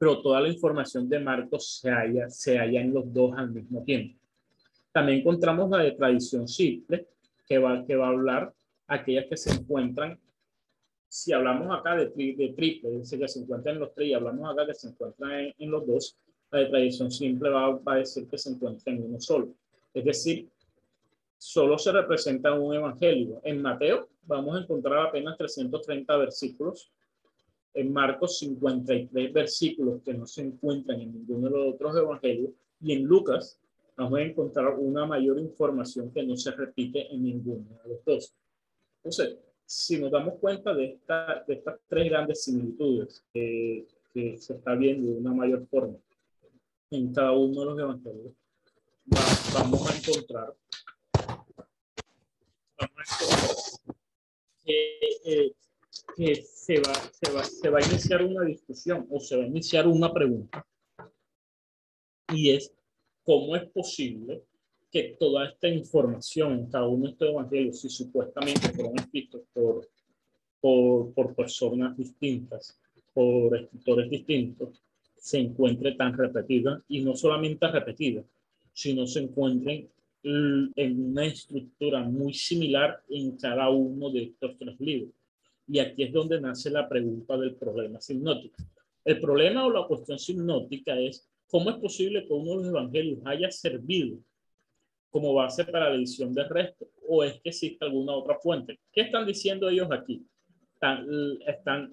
pero 0.00 0.22
toda 0.22 0.40
la 0.40 0.48
información 0.48 1.06
de 1.10 1.18
Marcos 1.20 1.78
se 1.78 1.90
halla, 1.90 2.30
se 2.30 2.56
halla 2.56 2.80
en 2.80 2.94
los 2.94 3.12
dos 3.12 3.36
al 3.36 3.50
mismo 3.50 3.82
tiempo. 3.84 4.18
También 4.92 5.18
encontramos 5.18 5.68
la 5.68 5.80
de 5.80 5.92
tradición 5.92 6.48
simple, 6.48 7.06
que 7.46 7.58
va, 7.58 7.84
que 7.84 7.96
va 7.96 8.06
a 8.06 8.08
hablar 8.08 8.50
aquellas 8.86 9.26
que 9.26 9.36
se 9.36 9.50
encuentran, 9.50 10.18
si 11.06 11.34
hablamos 11.34 11.78
acá 11.78 11.96
de, 11.96 12.06
de 12.06 12.54
triple, 12.56 12.94
es 12.94 13.00
decir, 13.00 13.18
que 13.18 13.28
se 13.28 13.40
encuentran 13.40 13.74
en 13.74 13.80
los 13.82 13.92
tres 13.92 14.08
y 14.08 14.14
hablamos 14.14 14.50
acá 14.50 14.64
que 14.64 14.74
se 14.74 14.88
encuentran 14.88 15.52
en, 15.58 15.70
los 15.70 15.86
dos, 15.86 16.16
la 16.50 16.60
de 16.60 16.66
tradición 16.70 17.10
simple 17.10 17.50
va, 17.50 17.68
va, 17.76 17.92
a 17.92 17.96
decir 17.96 18.26
que 18.26 18.38
se 18.38 18.48
encuentra 18.48 18.94
en 18.94 19.04
uno 19.04 19.20
solo. 19.20 19.50
Es 19.92 20.02
decir, 20.02 20.48
solo 21.36 21.76
se 21.76 21.92
representa 21.92 22.54
un 22.54 22.74
evangelio. 22.74 23.42
En 23.44 23.60
Mateo 23.60 24.08
vamos 24.22 24.56
a 24.56 24.60
encontrar 24.60 25.08
apenas 25.08 25.36
330 25.36 26.16
versículos. 26.16 26.90
En 27.74 27.92
Marcos 27.92 28.38
53 28.38 29.32
versículos 29.32 30.02
que 30.02 30.14
no 30.14 30.26
se 30.26 30.42
encuentran 30.42 31.00
en 31.00 31.12
ninguno 31.12 31.48
de 31.48 31.56
los 31.56 31.74
otros 31.74 31.96
evangelios. 31.96 32.50
Y 32.80 32.92
en 32.92 33.04
Lucas 33.04 33.58
vamos 33.96 34.18
a 34.18 34.22
encontrar 34.22 34.74
una 34.78 35.06
mayor 35.06 35.38
información 35.38 36.10
que 36.10 36.22
no 36.22 36.36
se 36.36 36.50
repite 36.52 37.12
en 37.12 37.22
ninguno 37.22 37.66
de 37.84 37.90
los 37.90 38.04
dos. 38.04 38.34
Entonces, 38.96 39.36
si 39.64 40.00
nos 40.00 40.10
damos 40.10 40.34
cuenta 40.40 40.74
de, 40.74 40.86
esta, 40.86 41.44
de 41.46 41.54
estas 41.54 41.78
tres 41.88 42.10
grandes 42.10 42.42
similitudes 42.42 43.24
que 43.32 43.86
se 44.12 44.54
está 44.54 44.74
viendo 44.74 45.12
de 45.12 45.18
una 45.18 45.32
mayor 45.32 45.66
forma 45.66 45.96
en 46.90 47.14
cada 47.14 47.32
uno 47.32 47.60
de 47.60 47.66
los 47.66 47.78
evangelios, 47.78 48.32
vamos 49.54 49.90
a 49.90 49.96
encontrar 49.96 50.54
que, 54.64 55.54
que 56.16 56.42
se, 56.70 56.80
va, 56.80 56.94
se, 56.94 57.32
va, 57.32 57.42
se 57.42 57.68
va 57.68 57.78
a 57.78 57.88
iniciar 57.88 58.24
una 58.24 58.44
discusión 58.44 59.04
o 59.10 59.18
se 59.18 59.36
va 59.36 59.42
a 59.42 59.46
iniciar 59.46 59.88
una 59.88 60.12
pregunta. 60.12 60.64
Y 62.32 62.50
es, 62.50 62.72
¿cómo 63.24 63.56
es 63.56 63.68
posible 63.70 64.44
que 64.92 65.16
toda 65.18 65.48
esta 65.48 65.66
información 65.66 66.52
en 66.52 66.66
cada 66.70 66.86
uno 66.86 67.06
de 67.06 67.10
estos 67.10 67.28
evangelios, 67.28 67.80
si 67.80 67.88
supuestamente 67.88 68.68
fueron 68.68 68.96
escritos 69.00 69.42
por, 69.52 69.88
por, 70.60 71.12
por 71.12 71.34
personas 71.34 71.96
distintas, 71.96 72.78
por 73.12 73.56
escritores 73.56 74.08
distintos, 74.08 74.80
se 75.16 75.38
encuentre 75.38 75.96
tan 75.96 76.16
repetida 76.16 76.80
y 76.86 77.02
no 77.02 77.16
solamente 77.16 77.66
repetida, 77.66 78.22
sino 78.72 79.08
se 79.08 79.20
encuentren 79.20 79.88
en 80.22 81.04
una 81.04 81.26
estructura 81.26 82.02
muy 82.02 82.32
similar 82.32 83.02
en 83.08 83.36
cada 83.36 83.70
uno 83.70 84.10
de 84.10 84.22
estos 84.24 84.56
tres 84.56 84.78
libros. 84.78 85.19
Y 85.70 85.78
aquí 85.78 86.02
es 86.02 86.12
donde 86.12 86.40
nace 86.40 86.68
la 86.68 86.88
pregunta 86.88 87.36
del 87.36 87.54
problema 87.54 88.00
sinótico. 88.00 88.56
El 89.04 89.20
problema 89.20 89.64
o 89.64 89.70
la 89.70 89.86
cuestión 89.86 90.18
sinótica 90.18 90.98
es 90.98 91.30
cómo 91.46 91.70
es 91.70 91.76
posible 91.76 92.26
que 92.26 92.32
uno 92.32 92.56
de 92.56 92.56
los 92.56 92.66
evangelios 92.66 93.20
haya 93.24 93.50
servido 93.52 94.18
como 95.10 95.32
base 95.32 95.64
para 95.64 95.88
la 95.88 95.94
edición 95.94 96.34
del 96.34 96.48
resto 96.48 96.88
o 97.06 97.22
es 97.22 97.40
que 97.40 97.50
existe 97.50 97.84
alguna 97.84 98.14
otra 98.14 98.36
fuente. 98.40 98.80
¿Qué 98.92 99.02
están 99.02 99.24
diciendo 99.24 99.68
ellos 99.68 99.88
aquí? 99.92 100.26
Están, 100.74 101.88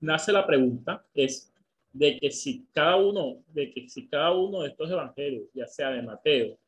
nace 0.00 0.32
la 0.32 0.46
pregunta 0.46 1.02
es 1.14 1.50
de 1.92 2.18
que 2.18 2.30
si 2.30 2.66
cada 2.72 2.96
uno 2.96 3.42
de 3.54 3.70
que 3.70 3.88
si 3.88 4.06
cada 4.06 4.32
uno 4.32 4.62
de 4.62 4.68
estos 4.68 4.90
evangelios, 4.90 5.44
ya 5.54 5.66
sea 5.66 5.90
de 5.92 6.02
Mateo, 6.02 6.58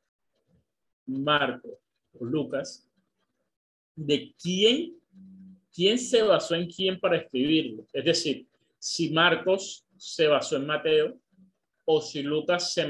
Marco 1.05 1.81
o 2.19 2.25
Lucas, 2.25 2.89
de 3.95 4.35
quién, 4.41 4.98
quién 5.79 5.97
se 5.97 6.25
basó 6.25 6.57
en 6.57 6.69
quién 6.69 6.99
para 6.99 7.19
escribirlo. 7.19 7.87
Es 7.93 8.05
decir, 8.05 8.49
si 8.81 9.11
Marcos 9.11 9.87
se 9.97 10.27
basó 10.27 10.57
en 10.57 10.67
Mateo 10.67 11.17
o 11.85 12.01
si 12.01 12.21
Lucas 12.21 12.75
se, 12.75 12.85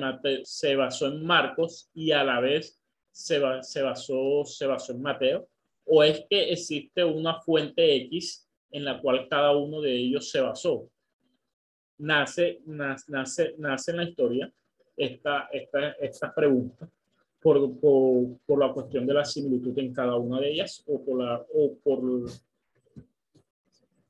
se 0.45 0.75
basó 0.75 1.09
en 1.09 1.23
Marcos 1.23 1.91
y 1.93 2.13
a 2.13 2.25
la 2.25 2.41
vez 2.41 2.81
se, 3.13 3.43
se, 3.61 3.83
basó, 3.83 4.43
se 4.47 4.65
basó 4.65 4.93
en 4.93 5.03
Mateo, 5.03 5.47
o 5.85 6.03
es 6.03 6.25
que 6.31 6.51
existe 6.51 7.05
una 7.05 7.39
fuente 7.43 7.95
X 8.07 8.49
en 8.71 8.87
la 8.87 8.99
cual 9.03 9.29
cada 9.29 9.55
uno 9.55 9.83
de 9.83 9.95
ellos 9.95 10.31
se 10.31 10.41
basó. 10.41 10.89
Nace, 11.99 12.63
nace, 12.65 13.55
nace 13.59 13.91
en 13.91 13.97
la 13.99 14.05
historia 14.05 14.51
esta, 14.97 15.51
esta, 15.53 15.91
esta 15.91 16.35
pregunta 16.35 16.89
por, 17.43 17.79
por, 17.81 18.39
por, 18.47 18.59
la 18.59 18.73
cuestión 18.73 19.07
de 19.07 19.13
la 19.13 19.27
similitud 19.27 19.79
en 19.79 19.93
cada 19.93 20.17
una 20.17 20.41
de 20.41 20.53
ellas 20.53 20.83
o 20.87 21.05
por 21.05 21.23
la 21.23 21.45
o 21.53 21.75
por 21.85 22.03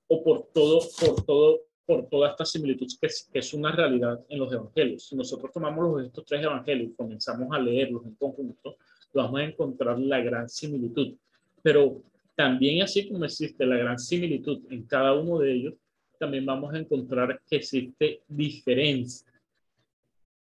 o 0.08 0.24
por 0.24 0.48
todo 0.52 0.80
por 1.00 1.24
todo 1.24 1.60
por 1.86 2.06
toda 2.06 2.30
esta 2.30 2.44
similitud 2.44 2.86
que 3.00 3.06
es, 3.06 3.30
que 3.32 3.38
es 3.38 3.54
una 3.54 3.72
realidad 3.72 4.22
en 4.28 4.38
los 4.38 4.52
evangelios. 4.52 5.04
Si 5.04 5.16
nosotros 5.16 5.50
tomamos 5.50 6.04
estos 6.04 6.26
tres 6.26 6.42
evangelios 6.42 6.90
y 6.90 6.94
comenzamos 6.94 7.48
a 7.50 7.58
leerlos 7.58 8.04
en 8.04 8.14
conjunto, 8.16 8.76
vamos 9.14 9.40
a 9.40 9.44
encontrar 9.44 9.98
la 9.98 10.20
gran 10.20 10.50
similitud. 10.50 11.14
Pero 11.62 12.02
también 12.36 12.82
así 12.82 13.08
como 13.08 13.24
existe 13.24 13.64
la 13.64 13.78
gran 13.78 13.98
similitud 13.98 14.60
en 14.70 14.82
cada 14.82 15.14
uno 15.14 15.38
de 15.38 15.52
ellos, 15.52 15.74
también 16.18 16.44
vamos 16.44 16.74
a 16.74 16.78
encontrar 16.78 17.40
que 17.48 17.56
existe 17.56 18.20
diferencia, 18.28 19.26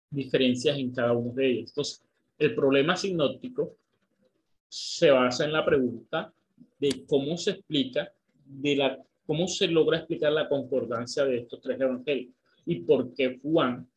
diferencias 0.10 0.78
en 0.78 0.94
cada 0.94 1.14
uno 1.14 1.32
de 1.34 1.50
ellos. 1.50 1.70
Entonces, 1.70 2.04
el 2.38 2.56
problema 2.56 2.98
sinóptico 2.98 3.78
se 4.68 5.12
basa 5.12 5.46
en 5.46 5.54
la 5.54 5.66
pregunta 5.66 6.34
de 6.78 7.06
cómo 7.08 7.38
se 7.38 7.52
explica, 7.52 8.12
de 8.46 8.76
la, 8.76 9.00
cómo 9.28 9.48
se 9.48 9.68
logra 9.68 9.98
explicar 9.98 10.32
la 10.32 10.50
concordancia 10.50 11.26
de 11.26 11.40
estos 11.40 11.62
tres 11.62 11.80
evangelios 11.80 12.34
y 12.66 12.80
por 12.80 13.14
qué 13.14 13.40
Juan 13.44 13.88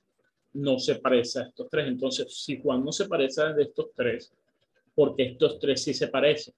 no 0.52 0.78
se 0.78 0.96
parece 0.96 1.40
a 1.40 1.42
estos 1.44 1.68
tres. 1.70 1.86
Entonces, 1.86 2.34
si 2.34 2.60
Juan 2.60 2.84
no 2.84 2.92
se 2.92 3.06
parece 3.06 3.40
a 3.40 3.54
estos 3.56 3.90
tres, 3.94 4.32
porque 4.94 5.22
estos 5.24 5.58
tres 5.60 5.82
sí 5.82 5.94
se 5.94 6.08
parecen 6.08 6.52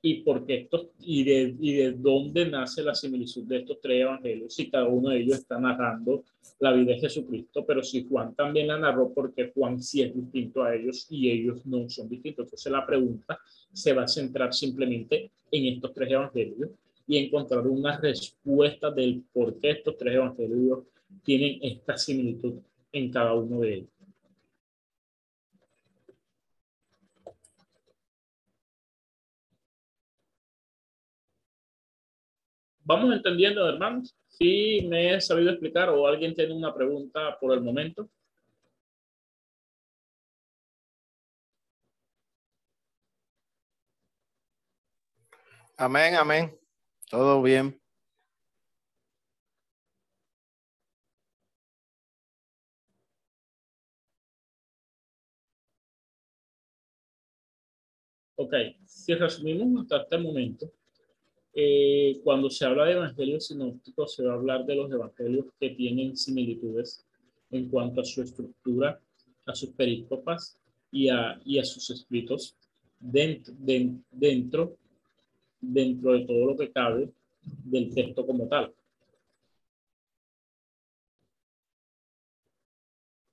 y 0.00 0.22
porque 0.22 0.54
estos 0.54 0.88
y 1.00 1.24
de, 1.24 1.56
y 1.58 1.74
de 1.76 1.92
dónde 1.92 2.46
nace 2.46 2.82
la 2.82 2.94
similitud 2.94 3.44
de 3.44 3.60
estos 3.60 3.80
tres 3.80 4.02
evangelios 4.02 4.54
si 4.54 4.70
cada 4.70 4.86
uno 4.86 5.08
de 5.08 5.20
ellos 5.20 5.38
está 5.38 5.58
narrando 5.58 6.24
la 6.58 6.72
vida 6.72 6.92
de 6.92 7.00
Jesucristo 7.00 7.64
pero 7.66 7.82
si 7.82 8.06
Juan 8.06 8.34
también 8.34 8.66
la 8.66 8.78
narró 8.78 9.14
porque 9.14 9.50
Juan 9.54 9.82
sí 9.82 10.02
es 10.02 10.14
distinto 10.14 10.62
a 10.62 10.74
ellos 10.74 11.06
y 11.08 11.30
ellos 11.30 11.64
no 11.64 11.88
son 11.88 12.10
distintos 12.10 12.44
entonces 12.44 12.70
la 12.70 12.84
pregunta 12.84 13.38
se 13.72 13.94
va 13.94 14.02
a 14.02 14.08
centrar 14.08 14.52
simplemente 14.52 15.30
en 15.50 15.74
estos 15.74 15.94
tres 15.94 16.10
evangelios 16.10 16.68
y 17.06 17.18
encontrar 17.18 17.66
una 17.66 17.98
respuesta 17.98 18.90
del 18.90 19.24
por 19.32 19.58
qué 19.58 19.70
estos 19.72 19.96
tres 19.96 20.14
evangelios 20.14 20.80
tienen 21.22 21.58
esta 21.62 21.96
similitud 21.96 22.54
en 22.92 23.10
cada 23.10 23.34
uno 23.34 23.60
de 23.60 23.74
ellos 23.74 23.94
¿Vamos 32.86 33.14
entendiendo, 33.14 33.66
hermanos? 33.66 34.14
¿Sí 34.28 34.86
me 34.88 35.14
he 35.14 35.20
sabido 35.20 35.50
explicar 35.50 35.88
o 35.88 36.06
alguien 36.06 36.34
tiene 36.34 36.52
una 36.52 36.74
pregunta 36.74 37.38
por 37.40 37.54
el 37.54 37.62
momento? 37.62 38.10
Amén, 45.78 46.14
amén. 46.14 46.63
Todo 47.14 47.42
bien. 47.42 47.80
Ok, 58.34 58.52
si 58.84 59.14
resumimos 59.14 59.82
hasta 59.82 60.02
este 60.02 60.18
momento, 60.18 60.72
eh, 61.54 62.20
cuando 62.24 62.50
se 62.50 62.64
habla 62.64 62.86
de 62.86 62.94
evangelios 62.94 63.46
sinópticos, 63.46 64.12
se 64.12 64.24
va 64.24 64.32
a 64.32 64.34
hablar 64.34 64.66
de 64.66 64.74
los 64.74 64.90
evangelios 64.90 65.46
que 65.60 65.70
tienen 65.70 66.16
similitudes 66.16 67.06
en 67.52 67.68
cuanto 67.68 68.00
a 68.00 68.04
su 68.04 68.22
estructura, 68.22 69.00
a 69.46 69.54
sus 69.54 69.70
perícopas 69.70 70.58
y 70.90 71.08
a, 71.10 71.38
sus 71.62 71.90
escritos 71.90 72.56
dentro, 72.98 73.54
dentro, 74.10 74.78
dentro 75.72 76.12
de 76.12 76.24
todo 76.26 76.46
lo 76.46 76.56
que 76.56 76.70
cabe 76.70 77.10
del 77.42 77.94
texto 77.94 78.26
como 78.26 78.46
tal. 78.48 78.72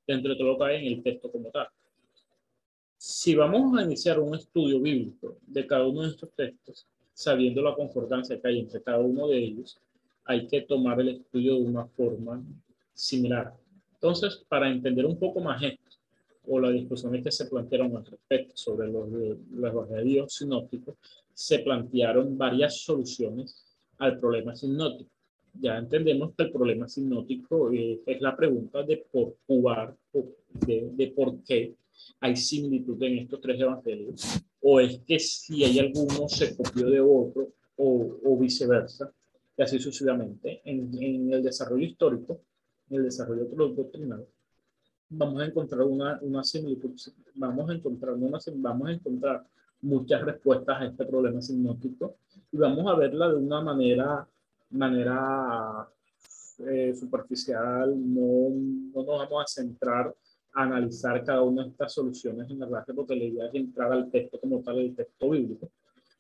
Dentro 0.08 0.32
de 0.32 0.38
todo 0.38 0.48
lo 0.50 0.54
que 0.56 0.60
cabe 0.60 0.80
en 0.80 0.94
el 0.94 1.04
texto 1.04 1.32
como 1.32 1.50
tal. 1.50 1.68
Si 2.98 3.36
vamos 3.36 3.78
a 3.78 3.84
iniciar 3.84 4.20
un 4.20 4.36
estudio 4.36 4.80
bíblico 4.80 5.38
de 5.48 5.66
cada 5.66 5.88
uno 5.88 6.04
de 6.04 6.10
estos 6.10 6.32
textos, 6.34 6.88
sabiendo 7.14 7.62
la 7.62 7.76
concordancia 7.76 8.40
que 8.40 8.48
hay 8.48 8.60
entre 8.60 8.82
cada 8.82 9.00
uno 9.00 9.28
de 9.28 9.38
ellos, 9.38 9.80
hay 10.26 10.48
que 10.48 10.62
tomar 10.62 11.00
el 11.02 11.10
estudio 11.10 11.56
de 11.56 11.62
una 11.62 11.86
forma 11.88 12.44
similar. 12.94 13.56
Entonces, 13.94 14.44
para 14.48 14.70
entender 14.70 15.06
un 15.06 15.18
poco 15.18 15.40
más 15.40 15.62
esto, 15.64 15.98
o 16.48 16.60
las 16.60 16.74
discusiones 16.74 17.24
que 17.24 17.32
se 17.32 17.46
plantearon 17.46 17.96
al 17.96 18.06
respecto 18.06 18.56
sobre 18.56 18.88
los, 18.88 19.10
los 19.10 19.72
evangelios 19.72 20.34
sinópticos, 20.34 20.96
se 21.42 21.60
plantearon 21.60 22.38
varias 22.38 22.82
soluciones 22.82 23.66
al 23.98 24.20
problema 24.20 24.56
sinóptico. 24.56 25.10
Ya 25.54 25.78
entendemos 25.78 26.34
que 26.36 26.44
el 26.44 26.52
problema 26.52 26.88
sinóptico 26.88 27.72
eh, 27.72 28.02
es 28.06 28.22
la 28.22 28.36
pregunta 28.38 28.84
de 28.84 29.06
por 31.16 31.44
qué 31.44 31.76
hay 32.20 32.36
similitud 32.36 33.02
en 33.04 33.20
estos 33.20 33.42
tres 33.42 33.60
evangelios, 33.60 34.24
o 34.62 34.80
es 34.80 35.00
que 35.00 35.20
si 35.20 35.64
hay 35.64 35.80
alguno 35.80 36.30
se 36.30 36.56
copió 36.56 36.90
de 36.90 37.02
otro, 37.02 37.54
o, 37.78 38.38
viceversa, 38.40 39.12
y 39.58 39.62
así 39.62 39.80
sucesivamente. 39.80 40.62
En, 40.64 41.34
el 41.34 41.42
desarrollo 41.42 41.84
histórico, 41.84 42.42
en 42.90 42.98
el 42.98 43.04
desarrollo 43.04 43.46
doctrinal, 43.46 44.26
vamos 45.10 45.42
a 45.42 45.46
encontrar 45.46 45.82
una, 45.82 46.20
una 46.22 46.44
similitud, 46.44 46.92
vamos 47.36 47.70
a 47.70 47.74
encontrar, 47.74 48.14
una, 48.14 48.40
vamos 48.56 48.88
a 48.88 48.94
encontrar 48.94 49.46
muchas 49.82 50.22
respuestas 50.24 50.82
a 50.82 50.86
este 50.86 51.06
problema 51.06 51.42
sinóptico 51.42 52.16
y 52.52 52.58
vamos 52.58 52.92
a 52.92 52.96
verla 52.96 53.30
de 53.30 53.36
una 53.36 53.62
manera, 53.62 54.28
manera 54.72 55.88
eh, 56.60 56.94
superficial, 56.94 57.94
no, 57.96 58.50
no 58.94 59.04
nos 59.04 59.18
vamos 59.18 59.44
a 59.44 59.48
centrar 59.48 60.14
a 60.54 60.64
analizar 60.64 61.24
cada 61.24 61.42
una 61.42 61.64
de 61.64 61.70
estas 61.70 61.94
soluciones 61.94 62.50
en 62.50 62.60
verdad 62.60 62.84
porque 62.94 63.16
la 63.16 63.24
idea 63.24 63.48
es 63.48 63.56
entrar 63.56 63.92
al 63.92 64.12
texto 64.12 64.40
como 64.40 64.62
tal, 64.62 64.80
el 64.80 64.96
texto 64.96 65.30
bíblico, 65.30 65.70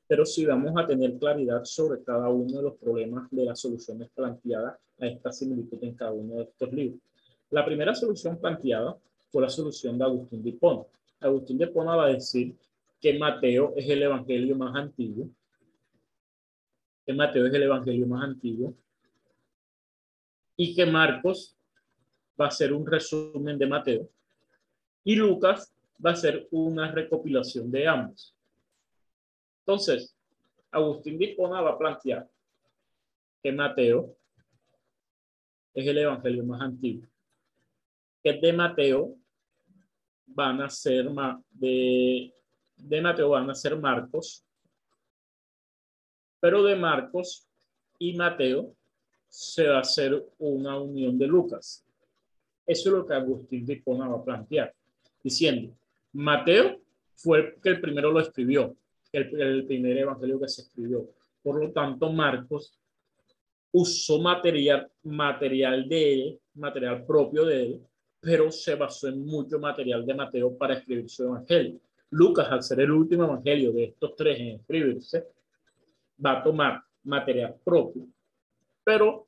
pero 0.07 0.25
sí 0.25 0.45
vamos 0.45 0.73
a 0.77 0.87
tener 0.87 1.17
claridad 1.17 1.63
sobre 1.65 2.01
cada 2.03 2.29
uno 2.29 2.57
de 2.57 2.63
los 2.63 2.75
problemas 2.75 3.29
de 3.29 3.45
las 3.45 3.59
soluciones 3.59 4.09
planteadas 4.15 4.75
a 4.99 5.07
esta 5.07 5.31
similitud 5.31 5.77
en 5.83 5.95
cada 5.95 6.11
uno 6.11 6.35
de 6.35 6.43
estos 6.43 6.71
libros. 6.71 7.01
La 7.49 7.65
primera 7.65 7.93
solución 7.93 8.37
planteada 8.37 8.95
fue 9.29 9.41
la 9.41 9.49
solución 9.49 9.97
de 9.97 10.05
Agustín 10.05 10.43
de 10.43 10.49
Hipona. 10.49 10.83
Agustín 11.19 11.57
de 11.57 11.65
Hipona 11.65 11.95
va 11.95 12.05
a 12.05 12.13
decir 12.13 12.55
que 13.01 13.17
Mateo 13.17 13.73
es 13.75 13.89
el 13.89 14.03
evangelio 14.03 14.55
más 14.55 14.75
antiguo, 14.75 15.27
que 17.05 17.13
Mateo 17.13 17.47
es 17.47 17.53
el 17.53 17.63
evangelio 17.63 18.05
más 18.05 18.23
antiguo, 18.23 18.75
y 20.55 20.75
que 20.75 20.85
Marcos 20.85 21.57
va 22.39 22.47
a 22.47 22.51
ser 22.51 22.71
un 22.71 22.85
resumen 22.85 23.57
de 23.57 23.65
Mateo, 23.65 24.09
y 25.03 25.15
Lucas 25.15 25.73
va 26.03 26.11
a 26.11 26.15
ser 26.15 26.47
una 26.51 26.91
recopilación 26.91 27.71
de 27.71 27.87
ambos. 27.87 28.35
Entonces, 29.61 30.15
Agustín 30.69 31.17
de 31.17 31.25
Hipona 31.25 31.61
va 31.61 31.71
a 31.71 31.77
plantear 31.77 32.29
que 33.41 33.51
Mateo 33.51 34.15
es 35.73 35.87
el 35.87 35.97
evangelio 35.97 36.43
más 36.43 36.61
antiguo. 36.61 37.07
Que 38.23 38.33
de 38.33 38.53
Mateo 38.53 39.15
van 40.27 40.61
a 40.61 40.69
ser 40.69 41.09
de, 41.51 42.33
de 42.87 43.01
Mateo 43.01 43.29
van 43.29 43.49
a 43.49 43.55
ser 43.55 43.77
Marcos, 43.77 44.43
pero 46.39 46.63
de 46.63 46.75
Marcos 46.75 47.47
y 47.99 48.13
Mateo 48.13 48.73
se 49.27 49.67
va 49.67 49.77
a 49.77 49.81
hacer 49.81 50.25
una 50.39 50.79
unión 50.79 51.17
de 51.17 51.27
Lucas. 51.27 51.85
Eso 52.65 52.89
es 52.89 52.95
lo 52.95 53.05
que 53.05 53.13
Agustín 53.13 53.65
de 53.65 53.73
Hipona 53.73 54.07
va 54.07 54.17
a 54.17 54.23
plantear, 54.23 54.73
diciendo, 55.23 55.73
Mateo 56.13 56.81
fue 57.15 57.39
el 57.39 57.61
que 57.61 57.69
el 57.69 57.81
primero 57.81 58.11
lo 58.11 58.19
escribió, 58.19 58.75
el, 59.11 59.39
el 59.39 59.65
primer 59.65 59.97
evangelio 59.97 60.39
que 60.39 60.49
se 60.49 60.61
escribió. 60.63 61.07
Por 61.43 61.59
lo 61.59 61.71
tanto, 61.71 62.11
Marcos 62.11 62.77
usó 63.71 64.19
material, 64.19 64.91
material 65.03 65.87
de 65.87 66.13
él, 66.13 66.39
material 66.55 67.05
propio 67.05 67.45
de 67.45 67.63
él, 67.63 67.81
pero 68.19 68.51
se 68.51 68.75
basó 68.75 69.07
en 69.07 69.25
mucho 69.25 69.59
material 69.59 70.05
de 70.05 70.13
Mateo 70.13 70.57
para 70.57 70.75
escribir 70.75 71.09
su 71.09 71.23
evangelio. 71.23 71.79
Lucas, 72.11 72.47
al 72.49 72.63
ser 72.63 72.81
el 72.81 72.91
último 72.91 73.23
evangelio 73.23 73.71
de 73.71 73.85
estos 73.85 74.15
tres 74.15 74.39
en 74.39 74.47
escribirse, 74.59 75.27
va 76.23 76.39
a 76.39 76.43
tomar 76.43 76.83
material 77.03 77.55
propio, 77.63 78.07
pero 78.83 79.27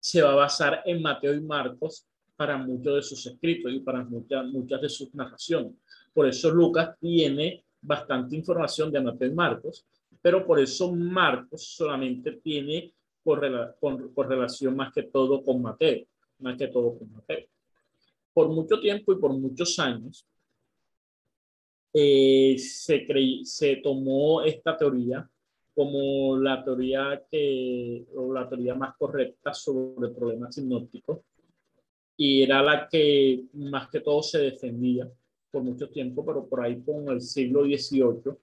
se 0.00 0.22
va 0.22 0.32
a 0.32 0.36
basar 0.36 0.82
en 0.84 1.00
Mateo 1.00 1.34
y 1.34 1.40
Marcos 1.40 2.06
para 2.36 2.56
muchos 2.58 2.96
de 2.96 3.02
sus 3.02 3.26
escritos 3.26 3.72
y 3.72 3.80
para 3.80 4.02
muchas, 4.02 4.44
muchas 4.46 4.80
de 4.80 4.88
sus 4.88 5.14
narraciones. 5.14 5.72
Por 6.12 6.26
eso 6.26 6.50
Lucas 6.50 6.96
tiene 6.98 7.64
bastante 7.80 8.36
información 8.36 8.90
de 8.90 9.00
Mateo 9.00 9.28
y 9.28 9.34
Marcos, 9.34 9.84
pero 10.20 10.44
por 10.46 10.58
eso 10.58 10.92
Marcos 10.92 11.64
solamente 11.76 12.32
tiene 12.42 12.92
correlación 13.22 14.76
más 14.76 14.92
que 14.92 15.04
todo 15.04 15.42
con 15.42 15.62
Mateo, 15.62 16.04
más 16.38 16.56
que 16.56 16.68
todo 16.68 16.98
con 16.98 17.12
Mateo 17.12 17.46
por 18.34 18.48
mucho 18.48 18.80
tiempo 18.80 19.12
y 19.12 19.16
por 19.16 19.32
muchos 19.32 19.78
años 19.78 20.26
eh, 21.96 22.56
se, 22.58 23.76
tomó 23.76 24.42
esta 24.42 24.76
teoría 24.76 25.28
como 25.72 26.36
la 26.36 26.64
teoría 26.64 27.22
que, 27.30 28.04
la 28.32 28.48
teoría 28.48 28.74
más 28.74 28.96
correcta 28.96 29.54
sobre 29.54 30.08
problemas 30.08 30.56
sinópticos 30.56 31.20
y 32.16 32.42
era 32.42 32.62
la 32.62 32.88
que 32.88 33.44
más 33.54 33.88
que 33.88 34.00
todo 34.00 34.22
se 34.22 34.38
defendía 34.38 35.08
por 35.50 35.62
mucho 35.62 35.88
tiempo, 35.88 36.24
pero 36.26 36.46
por 36.46 36.62
ahí 36.62 36.80
con 36.80 37.08
el 37.08 37.20
siglo 37.20 37.64
XVIII 37.64 38.34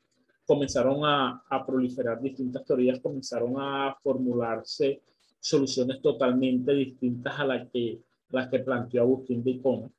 comenzaron 0.45 1.01
a, 1.03 1.43
proliferar 1.65 2.21
distintas 2.21 2.65
teorías, 2.65 2.99
comenzaron 2.99 3.55
a 3.57 3.97
formularse 4.01 5.01
soluciones 5.39 6.01
totalmente 6.01 6.73
distintas 6.73 7.37
a 7.39 7.45
las 7.45 7.69
que 7.69 7.99
las 8.29 8.47
que 8.49 8.59
planteó 8.59 9.01
Agustín 9.01 9.43
de 9.43 9.51
Hipona, 9.51 9.89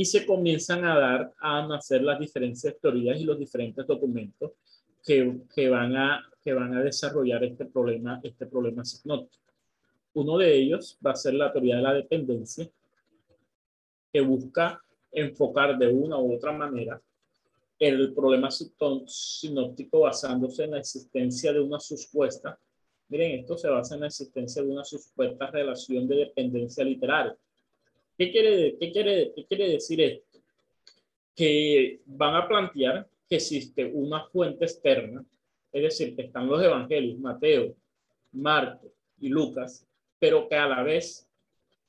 y 0.00 0.06
se 0.06 0.24
comienzan 0.24 0.82
a 0.86 0.98
dar 0.98 1.34
a 1.40 1.66
nacer 1.66 2.00
las 2.00 2.18
diferentes 2.18 2.80
teorías 2.80 3.20
y 3.20 3.24
los 3.24 3.38
diferentes 3.38 3.86
documentos 3.86 4.52
que, 5.04 5.40
que, 5.54 5.68
van, 5.68 5.94
a, 5.94 6.26
que 6.42 6.54
van 6.54 6.74
a 6.74 6.82
desarrollar 6.82 7.44
este 7.44 7.66
problema, 7.66 8.18
este 8.22 8.46
problema 8.46 8.82
psignótico. 8.82 9.44
Uno 10.14 10.38
de 10.38 10.56
ellos 10.56 10.96
va 11.04 11.10
a 11.10 11.16
ser 11.16 11.34
la 11.34 11.52
teoría 11.52 11.76
de 11.76 11.82
la 11.82 11.92
dependencia, 11.92 12.66
que 14.10 14.22
busca 14.22 14.82
enfocar 15.12 15.76
de 15.76 15.88
una 15.88 16.16
u 16.16 16.34
otra 16.34 16.52
manera 16.52 16.98
el 17.78 18.14
problema 18.14 18.48
sinóptico 18.50 20.00
basándose 20.00 20.64
en 20.64 20.70
la 20.70 20.78
existencia 20.78 21.52
de 21.52 21.60
una 21.60 21.78
supuesta 21.78 22.58
Miren, 23.10 23.40
esto 23.40 23.58
se 23.58 23.68
basa 23.68 23.96
en 23.96 24.00
la 24.00 24.06
existencia 24.06 24.62
de 24.62 24.68
una 24.68 24.84
supuesta 24.84 25.50
relación 25.50 26.08
de 26.08 26.16
dependencia 26.16 26.84
literaria. 26.84 27.36
¿Qué 28.20 28.30
quiere, 28.30 28.76
qué 28.78 28.92
quiere, 28.92 29.32
qué 29.34 29.46
quiere 29.46 29.68
decir 29.70 29.98
esto? 29.98 30.40
Que 31.34 32.02
van 32.04 32.34
a 32.34 32.46
plantear 32.46 33.08
que 33.26 33.36
existe 33.36 33.86
una 33.86 34.26
fuente 34.26 34.66
externa, 34.66 35.24
es 35.72 35.82
decir, 35.82 36.14
que 36.14 36.24
están 36.24 36.46
los 36.46 36.62
evangelios, 36.62 37.18
Mateo, 37.18 37.74
Marcos 38.32 38.92
y 39.22 39.30
Lucas, 39.30 39.86
pero 40.18 40.46
que 40.50 40.54
a 40.54 40.68
la 40.68 40.82
vez 40.82 41.26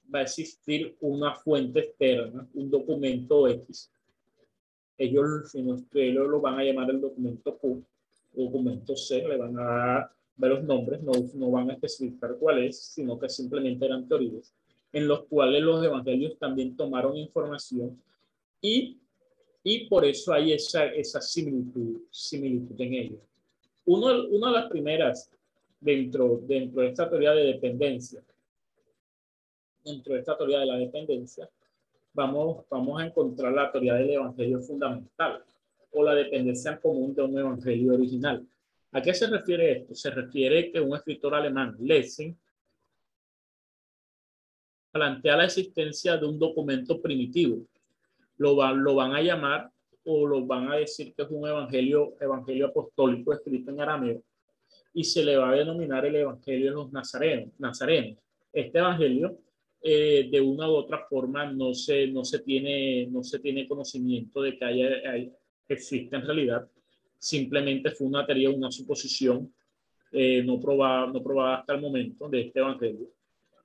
va 0.08 0.20
a 0.20 0.22
existir 0.22 0.96
una 1.02 1.36
fuente 1.36 1.82
externa, 1.82 2.48
un 2.54 2.72
documento 2.72 3.50
X. 3.50 3.92
Ellos, 4.98 5.52
si 5.52 5.62
no, 5.62 5.84
ellos 5.96 6.30
lo 6.30 6.40
van 6.40 6.60
a 6.60 6.64
llamar 6.64 6.92
el 6.92 7.02
documento 7.02 7.58
Q, 7.58 7.84
documento 8.32 8.96
C, 8.96 9.28
le 9.28 9.36
van 9.36 9.60
a 9.60 10.10
dar 10.38 10.50
los 10.50 10.64
nombres, 10.64 11.02
no, 11.04 11.12
no 11.34 11.52
van 11.52 11.72
a 11.72 11.74
especificar 11.74 12.38
cuál 12.40 12.64
es, 12.64 12.82
sino 12.82 13.20
que 13.20 13.28
simplemente 13.28 13.84
eran 13.84 14.08
teorías, 14.08 14.54
en 14.94 15.08
los 15.08 15.26
cuales 15.26 15.62
los 15.62 15.84
evangelios 15.84 16.38
también 16.38 16.76
tomaron 16.76 17.18
información 17.18 18.02
y, 18.62 18.98
y 19.64 19.88
por 19.88 20.06
eso 20.06 20.34
hay 20.34 20.54
esa, 20.54 20.86
esa 20.88 21.22
similitud, 21.22 22.02
similitud 22.10 22.80
en 22.80 22.94
ellos. 22.94 23.20
Uno, 23.86 24.28
una 24.30 24.48
de 24.48 24.54
las 24.54 24.70
primeras 24.70 25.32
dentro, 25.80 26.40
dentro 26.44 26.82
de 26.82 26.90
esta 26.90 27.10
teoría 27.10 27.32
de 27.32 27.46
dependencia, 27.46 28.22
dentro 29.84 30.14
de 30.14 30.20
esta 30.20 30.38
teoría 30.38 30.60
de 30.60 30.66
la 30.68 30.78
dependencia, 30.78 31.50
vamos, 32.14 32.66
vamos 32.70 33.02
a 33.02 33.06
encontrar 33.06 33.54
la 33.54 33.72
teoría 33.72 33.96
del 33.96 34.12
evangelio 34.12 34.60
fundamental 34.62 35.44
o 35.92 36.04
la 36.04 36.14
dependencia 36.14 36.80
común 36.80 37.14
de 37.16 37.24
un 37.24 37.38
evangelio 37.38 37.94
original. 37.94 38.46
¿A 38.92 39.02
qué 39.02 39.14
se 39.14 39.28
refiere 39.28 39.72
esto? 39.72 39.96
Se 39.96 40.12
refiere 40.12 40.72
que 40.72 40.80
un 40.80 40.96
escritor 40.96 41.34
alemán, 41.34 41.76
Lessing, 41.80 42.38
plantea 44.92 45.38
la 45.38 45.46
existencia 45.46 46.18
de 46.18 46.26
un 46.26 46.38
documento 46.38 47.02
primitivo. 47.02 47.66
Lo, 48.38 48.76
lo 48.76 48.96
van 48.96 49.14
a 49.14 49.22
llamar 49.22 49.70
o 50.04 50.26
lo 50.26 50.46
van 50.46 50.72
a 50.72 50.76
decir 50.78 51.14
que 51.14 51.24
es 51.24 51.30
un 51.30 51.48
evangelio, 51.48 52.16
evangelio 52.20 52.68
apostólico 52.68 53.34
escrito 53.34 53.72
en 53.72 53.82
arameo 53.82 54.24
y 54.94 55.04
se 55.04 55.24
le 55.24 55.38
va 55.38 55.52
a 55.52 55.56
denominar 55.56 56.06
el 56.06 56.16
evangelio 56.16 56.66
de 56.66 56.72
los 56.72 56.92
nazarenos. 56.92 57.50
nazarenos. 57.60 58.18
Este 58.52 58.80
evangelio 58.80 59.38
eh, 59.82 60.28
de 60.30 60.42
una 60.42 60.70
u 60.70 60.74
otra 60.74 61.06
forma 61.10 61.52
no 61.52 61.74
se, 61.74 62.08
no 62.08 62.26
se, 62.26 62.40
tiene, 62.40 63.08
no 63.08 63.24
se 63.24 63.40
tiene 63.40 63.68
conocimiento 63.68 64.42
de 64.42 64.58
que 64.58 64.66
haya, 64.66 64.90
existe 65.68 66.16
en 66.16 66.26
realidad. 66.26 66.68
Simplemente 67.18 67.92
fue 67.92 68.08
una 68.08 68.26
teoría, 68.26 68.50
una 68.50 68.72
suposición 68.72 69.54
eh, 70.12 70.44
no, 70.44 70.60
probada, 70.60 71.08
no 71.08 71.24
probada 71.24 71.58
hasta 71.60 71.74
el 71.74 71.82
momento 71.82 72.28
de 72.28 72.42
este 72.42 72.60
evangelio. 72.60 73.08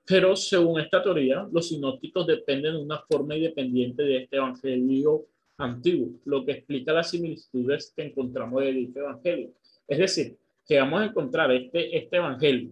Pero 0.07 0.37
según 0.37 0.79
esta 0.79 1.03
teoría, 1.03 1.45
los 1.51 1.67
sinópticos 1.67 2.25
dependen 2.25 2.75
de 2.75 2.79
una 2.79 2.99
forma 2.99 3.35
independiente 3.35 4.03
de 4.03 4.23
este 4.23 4.37
evangelio 4.37 5.25
antiguo, 5.57 6.11
lo 6.23 6.45
que 6.45 6.53
explica 6.53 6.93
las 6.93 7.09
similitudes 7.09 7.91
que 7.93 8.03
encontramos 8.03 8.63
de 8.63 8.83
este 8.83 8.99
evangelio. 8.99 9.51
Es 9.85 9.97
decir, 9.97 10.37
que 10.65 10.79
vamos 10.79 11.01
a 11.01 11.05
encontrar 11.07 11.51
este, 11.51 11.97
este 11.97 12.15
evangelio. 12.15 12.71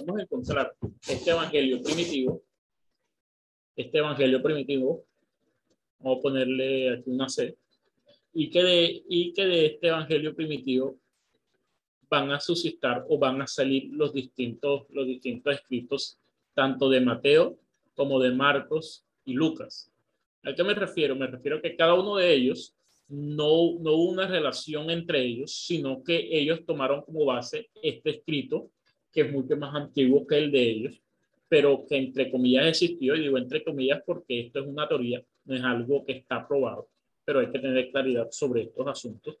Vamos 0.00 0.18
a 0.18 0.22
encontrar 0.22 0.74
este 1.08 1.30
evangelio 1.30 1.80
primitivo, 1.80 2.42
este 3.76 3.98
evangelio 3.98 4.42
primitivo, 4.42 5.04
vamos 6.00 6.18
a 6.18 6.22
ponerle 6.22 6.94
aquí 6.94 7.10
una 7.10 7.28
C, 7.28 7.56
y 8.32 8.50
que 8.50 8.62
de, 8.64 9.02
y 9.08 9.32
que 9.32 9.46
de 9.46 9.66
este 9.66 9.88
evangelio 9.88 10.34
primitivo 10.34 10.97
van 12.10 12.30
a 12.30 12.40
suscitar 12.40 13.04
o 13.08 13.18
van 13.18 13.42
a 13.42 13.46
salir 13.46 13.90
los 13.92 14.12
distintos, 14.12 14.84
los 14.90 15.06
distintos 15.06 15.54
escritos, 15.54 16.18
tanto 16.54 16.88
de 16.88 17.00
Mateo 17.00 17.58
como 17.94 18.20
de 18.20 18.30
Marcos 18.30 19.04
y 19.24 19.34
Lucas. 19.34 19.90
¿A 20.44 20.54
qué 20.54 20.64
me 20.64 20.74
refiero? 20.74 21.16
Me 21.16 21.26
refiero 21.26 21.60
que 21.60 21.76
cada 21.76 21.94
uno 21.94 22.16
de 22.16 22.32
ellos 22.32 22.74
no, 23.08 23.74
no 23.80 23.92
hubo 23.92 24.10
una 24.10 24.26
relación 24.26 24.90
entre 24.90 25.22
ellos, 25.22 25.52
sino 25.52 26.02
que 26.02 26.28
ellos 26.30 26.64
tomaron 26.66 27.02
como 27.02 27.24
base 27.24 27.70
este 27.82 28.10
escrito 28.10 28.70
que 29.12 29.22
es 29.22 29.32
mucho 29.32 29.56
más 29.56 29.74
antiguo 29.74 30.26
que 30.26 30.38
el 30.38 30.50
de 30.50 30.62
ellos, 30.62 31.02
pero 31.48 31.84
que 31.86 31.96
entre 31.96 32.30
comillas 32.30 32.66
existió, 32.66 33.16
y 33.16 33.20
digo 33.20 33.38
entre 33.38 33.64
comillas 33.64 34.02
porque 34.04 34.40
esto 34.40 34.60
es 34.60 34.66
una 34.66 34.86
teoría, 34.86 35.22
no 35.46 35.54
es 35.54 35.62
algo 35.62 36.04
que 36.04 36.12
está 36.12 36.46
probado, 36.46 36.88
pero 37.24 37.40
hay 37.40 37.50
que 37.50 37.58
tener 37.58 37.90
claridad 37.90 38.28
sobre 38.30 38.62
estos 38.62 38.86
asuntos 38.86 39.38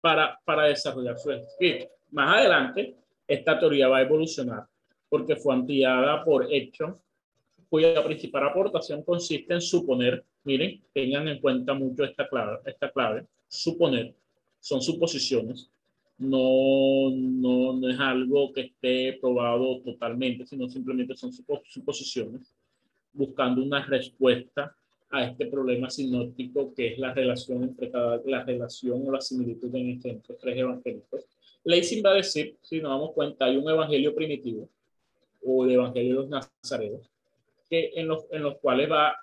para, 0.00 0.38
para 0.44 0.64
desarrollar 0.64 1.18
su 1.18 1.30
escrito. 1.30 1.86
Más 2.10 2.36
adelante, 2.36 2.96
esta 3.26 3.58
teoría 3.58 3.88
va 3.88 3.98
a 3.98 4.02
evolucionar 4.02 4.66
porque 5.08 5.36
fue 5.36 5.54
ampliada 5.54 6.24
por 6.24 6.52
hecho 6.52 7.00
cuya 7.68 8.02
principal 8.02 8.48
aportación 8.48 9.02
consiste 9.04 9.54
en 9.54 9.60
suponer, 9.60 10.24
miren, 10.42 10.82
tengan 10.92 11.28
en 11.28 11.40
cuenta 11.40 11.72
mucho 11.72 12.04
esta 12.04 12.28
clave, 12.28 12.58
esta 12.66 12.90
clave, 12.90 13.26
suponer, 13.46 14.12
son 14.58 14.82
suposiciones, 14.82 15.70
no, 16.18 17.10
no, 17.12 17.72
no 17.74 17.88
es 17.88 17.98
algo 17.98 18.52
que 18.52 18.62
esté 18.62 19.18
probado 19.20 19.80
totalmente, 19.82 20.44
sino 20.46 20.68
simplemente 20.68 21.16
son 21.16 21.32
suposiciones, 21.32 22.52
buscando 23.12 23.62
una 23.62 23.86
respuesta 23.86 24.76
a 25.10 25.24
este 25.24 25.46
problema 25.46 25.90
sinóptico 25.90 26.72
que 26.74 26.92
es 26.92 26.98
la 26.98 27.12
relación 27.12 27.64
entre 27.64 27.90
cada, 27.90 28.20
la 28.24 28.44
relación 28.44 29.06
o 29.06 29.12
la 29.12 29.20
similitud 29.20 29.74
en 29.74 30.00
estos 30.02 30.38
tres 30.38 30.56
evangelios. 30.56 31.04
Leising 31.64 32.02
va 32.04 32.10
a 32.10 32.14
decir, 32.14 32.56
si 32.62 32.80
nos 32.80 32.92
damos 32.92 33.12
cuenta, 33.12 33.44
hay 33.44 33.56
un 33.56 33.68
evangelio 33.68 34.14
primitivo 34.14 34.68
o 35.42 35.64
el 35.64 35.72
evangelio 35.72 36.14
de 36.14 36.20
los 36.20 36.28
nazarenos, 36.28 37.10
que 37.68 37.92
en 37.94 38.08
los, 38.08 38.24
en 38.30 38.42
los 38.42 38.58
cuales 38.58 38.90
va, 38.90 39.16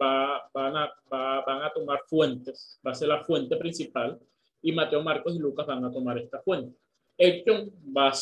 va, 0.00 0.50
van, 0.52 0.76
a, 0.76 0.92
va, 1.12 1.44
van 1.44 1.62
a 1.62 1.72
tomar 1.72 2.00
fuentes, 2.06 2.80
va 2.84 2.90
a 2.90 2.94
ser 2.94 3.08
la 3.08 3.24
fuente 3.24 3.56
principal 3.56 4.18
y 4.62 4.72
Mateo, 4.72 5.02
Marcos 5.02 5.34
y 5.34 5.38
Lucas 5.38 5.66
van 5.66 5.84
a 5.84 5.90
tomar 5.90 6.18
esta 6.18 6.40
fuente. 6.40 6.76
Elton 7.16 7.70
va 7.96 8.08
a, 8.08 8.12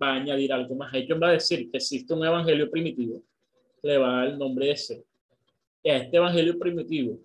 va 0.00 0.08
a 0.08 0.14
añadir 0.14 0.52
algo 0.52 0.74
más. 0.76 0.94
Elton 0.94 1.20
va 1.20 1.28
a 1.28 1.32
decir 1.32 1.70
que 1.70 1.78
existe 1.78 2.14
un 2.14 2.24
evangelio 2.24 2.70
primitivo, 2.70 3.22
le 3.82 3.98
va 3.98 4.08
a 4.08 4.16
dar 4.18 4.28
el 4.28 4.38
nombre 4.38 4.66
de 4.66 4.72
ese. 4.72 5.04
A 5.84 5.96
este 5.96 6.16
evangelio 6.16 6.58
primitivo 6.58 7.18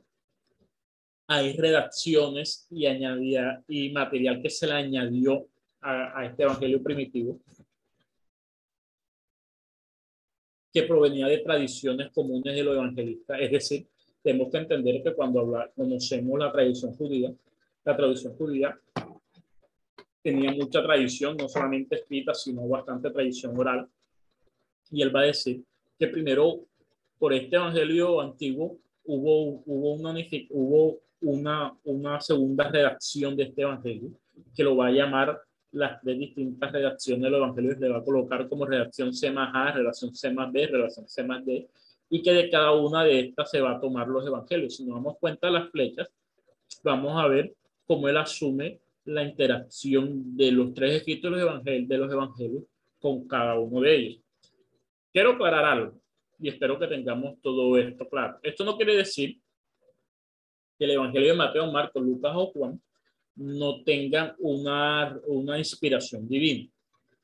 hay 1.27 1.53
redacciones 1.53 2.67
y, 2.71 2.85
añadía, 2.87 3.63
y 3.67 3.91
material 3.91 4.41
que 4.41 4.49
se 4.49 4.67
le 4.67 4.73
añadió 4.73 5.47
a, 5.81 6.25
este 6.25 6.43
evangelio 6.43 6.81
primitivo 6.83 7.39
que 10.73 10.83
provenía 10.83 11.27
de 11.27 11.37
tradiciones 11.37 12.11
comunes 12.11 12.53
de 12.53 12.63
los 12.63 12.75
evangelistas. 12.75 13.39
Es 13.39 13.51
decir, 13.51 13.87
tenemos 14.21 14.51
que 14.51 14.57
entender 14.57 15.01
que 15.03 15.13
cuando 15.13 15.39
habla, 15.39 15.71
conocemos 15.75 16.39
la 16.39 16.51
tradición 16.51 16.93
judía, 16.93 17.33
la 17.85 17.95
tradición 17.95 18.35
judía 18.35 18.79
tenía 20.21 20.51
mucha 20.51 20.83
tradición, 20.83 21.37
no 21.37 21.47
solamente 21.47 21.95
escrita, 21.95 22.33
sino 22.33 22.67
bastante 22.67 23.09
tradición 23.09 23.57
oral. 23.57 23.87
Y 24.91 25.01
él 25.01 25.15
va 25.15 25.21
a 25.21 25.25
decir 25.25 25.63
que 25.97 26.07
primero, 26.07 26.65
por 27.19 27.33
este 27.33 27.57
evangelio 27.57 28.21
antiguo, 28.21 28.77
hubo, 29.03 29.61
hubo, 29.65 29.93
una, 29.93 30.15
hubo 30.51 30.99
una, 31.21 31.77
una 31.83 32.21
segunda 32.21 32.69
redacción 32.71 33.35
de 33.35 33.43
este 33.43 33.61
evangelio, 33.61 34.09
que 34.55 34.63
lo 34.63 34.77
va 34.77 34.87
a 34.87 34.91
llamar 34.91 35.39
las 35.71 36.01
tres 36.01 36.17
distintas 36.17 36.71
redacciones 36.71 37.23
de 37.23 37.29
los 37.29 37.39
evangelios, 37.39 37.77
le 37.77 37.89
va 37.89 37.97
a 37.97 38.03
colocar 38.03 38.47
como 38.47 38.65
redacción 38.65 39.13
C 39.13 39.29
más 39.29 39.51
A, 39.53 39.73
redacción 39.73 40.15
C 40.15 40.31
más 40.31 40.51
B, 40.51 40.67
redacción 40.67 41.07
C 41.07 41.23
más 41.23 41.45
D, 41.45 41.67
y 42.09 42.23
que 42.23 42.31
de 42.31 42.49
cada 42.49 42.71
una 42.71 43.03
de 43.03 43.19
estas 43.19 43.51
se 43.51 43.61
va 43.61 43.75
a 43.75 43.79
tomar 43.79 44.07
los 44.07 44.25
evangelios. 44.25 44.77
Si 44.77 44.85
nos 44.85 44.95
damos 44.95 45.17
cuenta 45.19 45.47
de 45.47 45.53
las 45.53 45.69
flechas, 45.69 46.09
vamos 46.83 47.21
a 47.21 47.27
ver 47.27 47.53
cómo 47.85 48.07
él 48.07 48.17
asume 48.17 48.79
la 49.05 49.23
interacción 49.23 50.35
de 50.37 50.51
los 50.51 50.73
tres 50.73 50.95
escritos 50.95 51.31
de 51.31 51.37
los, 51.37 51.41
evangelios, 51.41 51.89
de 51.89 51.97
los 51.97 52.11
evangelios 52.11 52.63
con 52.99 53.27
cada 53.27 53.59
uno 53.59 53.81
de 53.81 53.95
ellos. 53.95 54.21
Quiero 55.11 55.31
aclarar 55.31 55.65
algo 55.65 55.98
y 56.39 56.49
espero 56.49 56.79
que 56.79 56.87
tengamos 56.87 57.41
todo 57.41 57.77
esto 57.77 58.07
claro. 58.07 58.39
Esto 58.43 58.63
no 58.63 58.77
quiere 58.77 58.95
decir 58.95 59.37
que 60.77 60.85
el 60.85 60.91
Evangelio 60.91 61.31
de 61.31 61.37
Mateo, 61.37 61.71
Marcos, 61.71 62.01
Lucas 62.01 62.31
o 62.35 62.47
Juan 62.47 62.81
no 63.35 63.83
tengan 63.83 64.35
una, 64.39 65.19
una 65.27 65.57
inspiración 65.57 66.27
divina, 66.27 66.69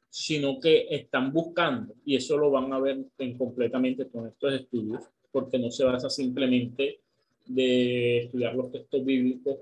sino 0.10 0.60
que 0.60 0.88
están 0.89 1.32
buscando, 1.32 1.93
y 2.06 2.15
eso 2.15 2.38
lo 2.38 2.51
van 2.51 2.71
a 2.71 2.80
ver 2.80 3.06
en 3.17 3.38
completamente 3.38 4.08
con 4.10 4.28
estos 4.28 4.54
estudios, 4.54 5.04
porque 5.32 5.60
no 5.60 5.71
se 5.71 5.84
basa 5.84 6.10
simplemente 6.10 7.01
de 7.45 8.19
estudiar 8.19 8.56
los 8.56 8.71
textos 8.71 9.04
bíblicos 9.04 9.58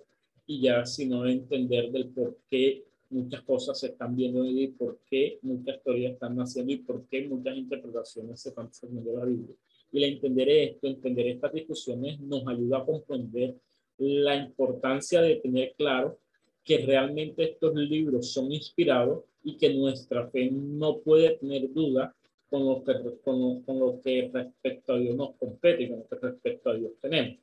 y 0.45 0.61
ya 0.61 0.85
sino 0.85 1.25
entender 1.25 1.91
del 1.91 2.09
por 2.09 2.37
qué 2.49 2.83
muchas 3.13 3.41
cosas 3.43 3.79
se 3.79 3.87
están 3.87 4.15
viendo 4.15 4.45
y 4.45 4.67
por 4.67 4.99
qué 5.09 5.39
muchas 5.43 5.81
teorías 5.83 6.13
están 6.13 6.35
naciendo 6.35 6.73
y 6.73 6.77
por 6.77 7.07
qué 7.07 7.27
muchas 7.27 7.55
interpretaciones 7.55 8.41
se 8.41 8.49
están 8.49 8.67
haciendo 8.67 9.01
de 9.01 9.17
la 9.17 9.25
Biblia. 9.25 9.55
Y 9.91 9.99
la 9.99 10.07
entender 10.07 10.49
esto, 10.49 10.87
entender 10.87 11.27
estas 11.27 11.53
discusiones 11.53 12.19
nos 12.19 12.47
ayuda 12.47 12.79
a 12.79 12.85
comprender 12.85 13.55
la 13.97 14.35
importancia 14.35 15.21
de 15.21 15.35
tener 15.37 15.73
claro 15.77 16.19
que 16.63 16.79
realmente 16.79 17.43
estos 17.43 17.75
libros 17.75 18.31
son 18.31 18.51
inspirados 18.51 19.23
y 19.43 19.57
que 19.57 19.73
nuestra 19.73 20.29
fe 20.29 20.49
no 20.51 20.99
puede 20.99 21.37
tener 21.37 21.71
duda 21.71 22.15
con 22.49 22.65
lo 22.65 22.83
que, 22.83 22.93
con 23.23 23.61
con 23.63 23.79
lo 23.79 23.99
que 24.01 24.29
respecto 24.33 24.93
a 24.93 24.97
Dios 24.97 25.15
nos 25.15 25.35
compete 25.35 25.83
y 25.83 25.89
con 25.89 25.99
lo 25.99 26.07
que 26.07 26.15
respecto 26.15 26.69
a 26.69 26.75
Dios 26.75 26.91
tenemos. 27.01 27.39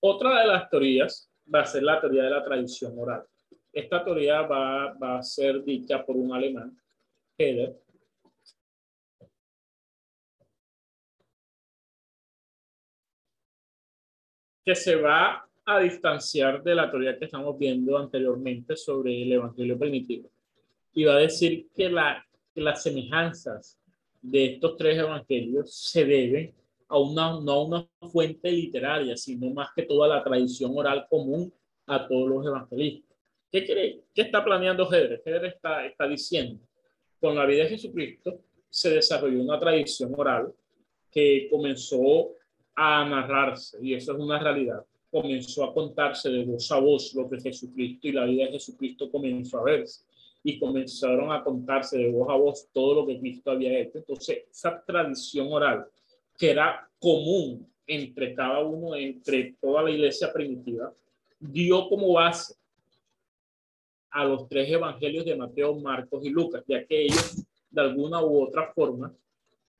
Otra 0.00 0.40
de 0.40 0.46
las 0.46 0.70
teorías 0.70 1.28
va 1.52 1.62
a 1.62 1.66
ser 1.66 1.82
la 1.82 2.00
teoría 2.00 2.24
de 2.24 2.30
la 2.30 2.44
tradición 2.44 2.98
oral. 2.98 3.24
Esta 3.72 4.04
teoría 4.04 4.42
va, 4.42 4.92
va 4.94 5.18
a 5.18 5.22
ser 5.22 5.62
dicha 5.62 6.04
por 6.04 6.16
un 6.16 6.32
alemán, 6.32 6.76
Heder, 7.36 7.76
que 14.64 14.74
se 14.74 14.96
va 14.96 15.48
a 15.64 15.80
distanciar 15.80 16.62
de 16.62 16.74
la 16.74 16.90
teoría 16.90 17.18
que 17.18 17.26
estamos 17.26 17.58
viendo 17.58 17.96
anteriormente 17.96 18.76
sobre 18.76 19.22
el 19.22 19.32
Evangelio 19.32 19.78
primitivo. 19.78 20.30
Y 20.92 21.04
va 21.04 21.14
a 21.14 21.18
decir 21.20 21.68
que, 21.74 21.88
la, 21.88 22.26
que 22.54 22.60
las 22.60 22.82
semejanzas 22.82 23.78
de 24.20 24.54
estos 24.54 24.76
tres 24.76 24.98
evangelios 24.98 25.74
se 25.74 26.04
deben 26.04 26.54
a 26.88 26.98
una, 26.98 27.40
no 27.40 27.52
a 27.52 27.64
una 27.64 27.88
fuente 28.10 28.50
literaria, 28.50 29.16
sino 29.16 29.50
más 29.50 29.70
que 29.74 29.82
toda 29.82 30.08
la 30.08 30.24
tradición 30.24 30.72
oral 30.74 31.06
común 31.08 31.52
a 31.86 32.06
todos 32.06 32.28
los 32.28 32.46
evangelistas. 32.46 33.16
¿Qué, 33.50 33.64
cree, 33.64 34.00
qué 34.14 34.22
está 34.22 34.44
planeando 34.44 34.92
Hedre? 34.92 35.22
Hedre 35.24 35.48
está, 35.48 35.86
está 35.86 36.06
diciendo, 36.06 36.60
con 37.20 37.34
la 37.34 37.46
vida 37.46 37.64
de 37.64 37.70
Jesucristo 37.70 38.40
se 38.68 38.90
desarrolló 38.90 39.40
una 39.40 39.58
tradición 39.58 40.12
oral 40.16 40.52
que 41.10 41.48
comenzó 41.50 42.32
a 42.74 43.04
narrarse, 43.08 43.78
y 43.82 43.94
eso 43.94 44.12
es 44.12 44.18
una 44.18 44.38
realidad, 44.38 44.84
comenzó 45.10 45.64
a 45.64 45.74
contarse 45.74 46.28
de 46.30 46.44
voz 46.44 46.70
a 46.70 46.78
voz 46.78 47.14
lo 47.14 47.28
que 47.28 47.40
Jesucristo 47.40 48.08
y 48.08 48.12
la 48.12 48.24
vida 48.24 48.44
de 48.44 48.52
Jesucristo 48.52 49.10
comenzó 49.10 49.58
a 49.58 49.64
verse. 49.64 50.04
y 50.44 50.58
comenzaron 50.58 51.32
a 51.32 51.42
contarse 51.42 51.98
de 51.98 52.10
voz 52.10 52.28
a 52.30 52.36
voz 52.36 52.68
todo 52.72 52.94
lo 52.94 53.06
que 53.06 53.18
Cristo 53.18 53.50
había 53.50 53.76
hecho. 53.80 53.98
Entonces, 53.98 54.44
esa 54.48 54.82
tradición 54.86 55.52
oral 55.52 55.84
que 56.38 56.50
era 56.52 56.88
común 56.98 57.68
entre 57.86 58.34
cada 58.34 58.60
uno, 58.60 58.94
entre 58.94 59.56
toda 59.60 59.82
la 59.82 59.90
iglesia 59.90 60.32
primitiva, 60.32 60.92
dio 61.38 61.88
como 61.88 62.12
base 62.12 62.54
a 64.10 64.24
los 64.24 64.48
tres 64.48 64.70
evangelios 64.70 65.24
de 65.24 65.36
Mateo, 65.36 65.74
Marcos 65.74 66.24
y 66.24 66.30
Lucas, 66.30 66.62
ya 66.66 66.84
que 66.86 67.02
ellos 67.02 67.44
de 67.70 67.80
alguna 67.80 68.22
u 68.22 68.42
otra 68.42 68.72
forma 68.72 69.12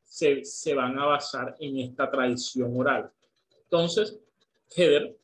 se, 0.05 0.45
se 0.45 0.75
van 0.75 0.99
a 0.99 1.07
basar 1.07 1.57
en 1.61 1.79
esta 1.79 2.11
tradición 2.11 2.79
oral. 2.79 3.11
Entonces, 3.65 4.19
Heather 4.75 5.17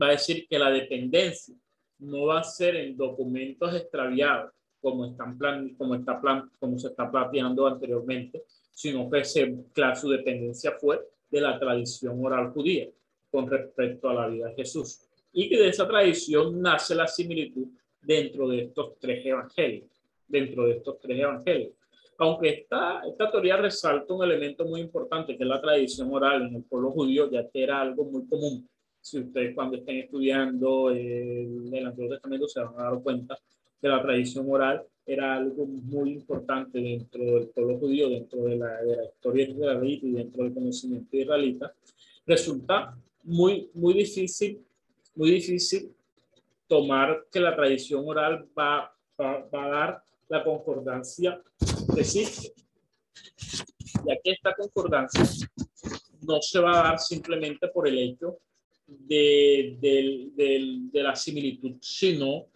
va 0.00 0.08
a 0.08 0.10
decir 0.10 0.46
que 0.48 0.58
la 0.58 0.70
dependencia 0.70 1.54
no 1.98 2.26
va 2.26 2.40
a 2.40 2.44
ser 2.44 2.76
en 2.76 2.96
documentos 2.96 3.74
extraviados, 3.74 4.52
como, 4.80 5.06
están 5.06 5.38
plan, 5.38 5.74
como, 5.76 5.94
está 5.94 6.20
plan, 6.20 6.50
como 6.60 6.78
se 6.78 6.88
está 6.88 7.10
planteando 7.10 7.66
anteriormente, 7.66 8.44
sino 8.76 9.08
que 9.08 9.24
se, 9.24 9.54
claro, 9.72 9.96
su 9.96 10.10
dependencia 10.10 10.72
fue 10.72 11.00
de 11.30 11.40
la 11.40 11.58
tradición 11.58 12.22
oral 12.22 12.50
judía 12.50 12.86
con 13.30 13.50
respecto 13.50 14.10
a 14.10 14.14
la 14.14 14.28
vida 14.28 14.48
de 14.48 14.54
Jesús. 14.54 15.00
Y 15.32 15.48
que 15.48 15.56
de 15.56 15.68
esa 15.70 15.88
tradición 15.88 16.60
nace 16.60 16.94
la 16.94 17.06
similitud 17.06 17.68
dentro 18.02 18.46
de 18.48 18.64
estos 18.64 18.98
tres 18.98 19.24
evangelios, 19.24 19.88
dentro 20.28 20.66
de 20.66 20.72
estos 20.72 21.00
tres 21.00 21.18
evangelios. 21.18 21.72
Aunque 22.18 22.50
esta, 22.50 23.00
esta 23.08 23.30
teoría 23.30 23.56
resalta 23.56 24.12
un 24.12 24.22
elemento 24.22 24.66
muy 24.66 24.82
importante, 24.82 25.38
que 25.38 25.42
es 25.42 25.48
la 25.48 25.60
tradición 25.60 26.12
oral 26.12 26.42
en 26.42 26.56
el 26.56 26.64
pueblo 26.64 26.90
judío, 26.90 27.30
ya 27.30 27.48
que 27.48 27.62
era 27.62 27.80
algo 27.80 28.04
muy 28.04 28.26
común 28.26 28.68
si 29.00 29.20
ustedes 29.20 29.54
cuando 29.54 29.76
estén 29.76 29.98
estudiando 29.98 30.90
el, 30.90 31.72
el 31.72 31.86
Antiguo 31.86 32.10
Testamento 32.10 32.46
se 32.46 32.60
van 32.60 32.74
a 32.78 32.90
dar 32.90 33.02
cuenta 33.02 33.38
que 33.80 33.88
la 33.88 34.02
tradición 34.02 34.46
oral 34.50 34.84
era 35.06 35.36
algo 35.36 35.66
muy 35.66 36.12
importante 36.12 36.80
dentro 36.80 37.22
del 37.22 37.48
pueblo 37.48 37.78
judío, 37.78 38.08
dentro 38.08 38.42
de 38.42 38.56
la, 38.56 38.82
de 38.82 38.96
la 38.96 39.04
historia 39.04 39.48
israelita 39.48 40.06
y 40.06 40.12
dentro 40.12 40.42
del 40.42 40.52
conocimiento 40.52 41.16
israelita, 41.16 41.74
resulta 42.26 42.98
muy, 43.22 43.70
muy 43.74 43.94
difícil, 43.94 44.64
muy 45.14 45.30
difícil 45.30 45.94
tomar 46.66 47.26
que 47.30 47.40
la 47.40 47.54
tradición 47.54 48.02
oral 48.06 48.48
va, 48.58 48.92
va, 49.20 49.48
va 49.48 49.64
a 49.64 49.68
dar 49.68 50.02
la 50.28 50.42
concordancia 50.42 51.40
que 51.94 52.00
existe, 52.00 52.52
ya 54.04 54.16
que 54.22 54.32
esta 54.32 54.54
concordancia 54.54 55.22
no 56.22 56.42
se 56.42 56.58
va 56.58 56.80
a 56.80 56.82
dar 56.82 56.98
simplemente 56.98 57.68
por 57.68 57.86
el 57.86 57.98
hecho 57.98 58.38
de, 58.86 59.76
de, 59.80 61.02
la 61.02 61.14
similitud, 61.14 61.76
sino 61.80 62.46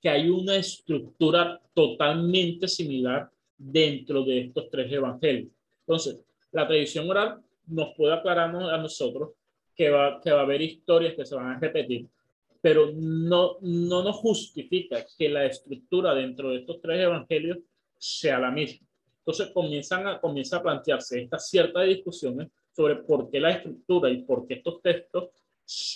que 0.00 0.08
hay 0.08 0.28
una 0.28 0.56
estructura 0.56 1.60
totalmente 1.74 2.68
similar 2.68 3.30
dentro 3.56 4.24
de 4.24 4.40
estos 4.42 4.70
tres 4.70 4.92
evangelios. 4.92 5.50
Entonces, 5.80 6.20
la 6.52 6.66
tradición 6.66 7.08
oral 7.10 7.40
nos 7.66 7.94
puede 7.94 8.14
aclarar 8.14 8.54
a 8.54 8.78
nosotros 8.78 9.30
que 9.74 9.90
va, 9.90 10.20
que 10.20 10.32
va 10.32 10.40
a 10.40 10.42
haber 10.42 10.62
historias 10.62 11.14
que 11.14 11.24
se 11.24 11.34
van 11.34 11.52
a 11.52 11.58
repetir, 11.58 12.06
pero 12.60 12.90
no, 12.94 13.58
no 13.60 14.02
nos 14.02 14.16
justifica 14.16 15.04
que 15.16 15.28
la 15.28 15.46
estructura 15.46 16.14
dentro 16.14 16.50
de 16.50 16.58
estos 16.58 16.80
tres 16.80 17.00
evangelios 17.00 17.58
sea 17.96 18.38
la 18.38 18.50
misma. 18.50 18.86
Entonces 19.20 19.52
comienzan 19.52 20.06
a, 20.06 20.20
comienza 20.20 20.56
a 20.56 20.62
plantearse 20.62 21.22
estas 21.22 21.48
ciertas 21.48 21.86
discusiones 21.86 22.48
sobre 22.74 22.96
por 22.96 23.30
qué 23.30 23.40
la 23.40 23.50
estructura 23.50 24.10
y 24.10 24.22
por 24.22 24.46
qué 24.46 24.54
estos 24.54 24.80
textos 24.80 25.28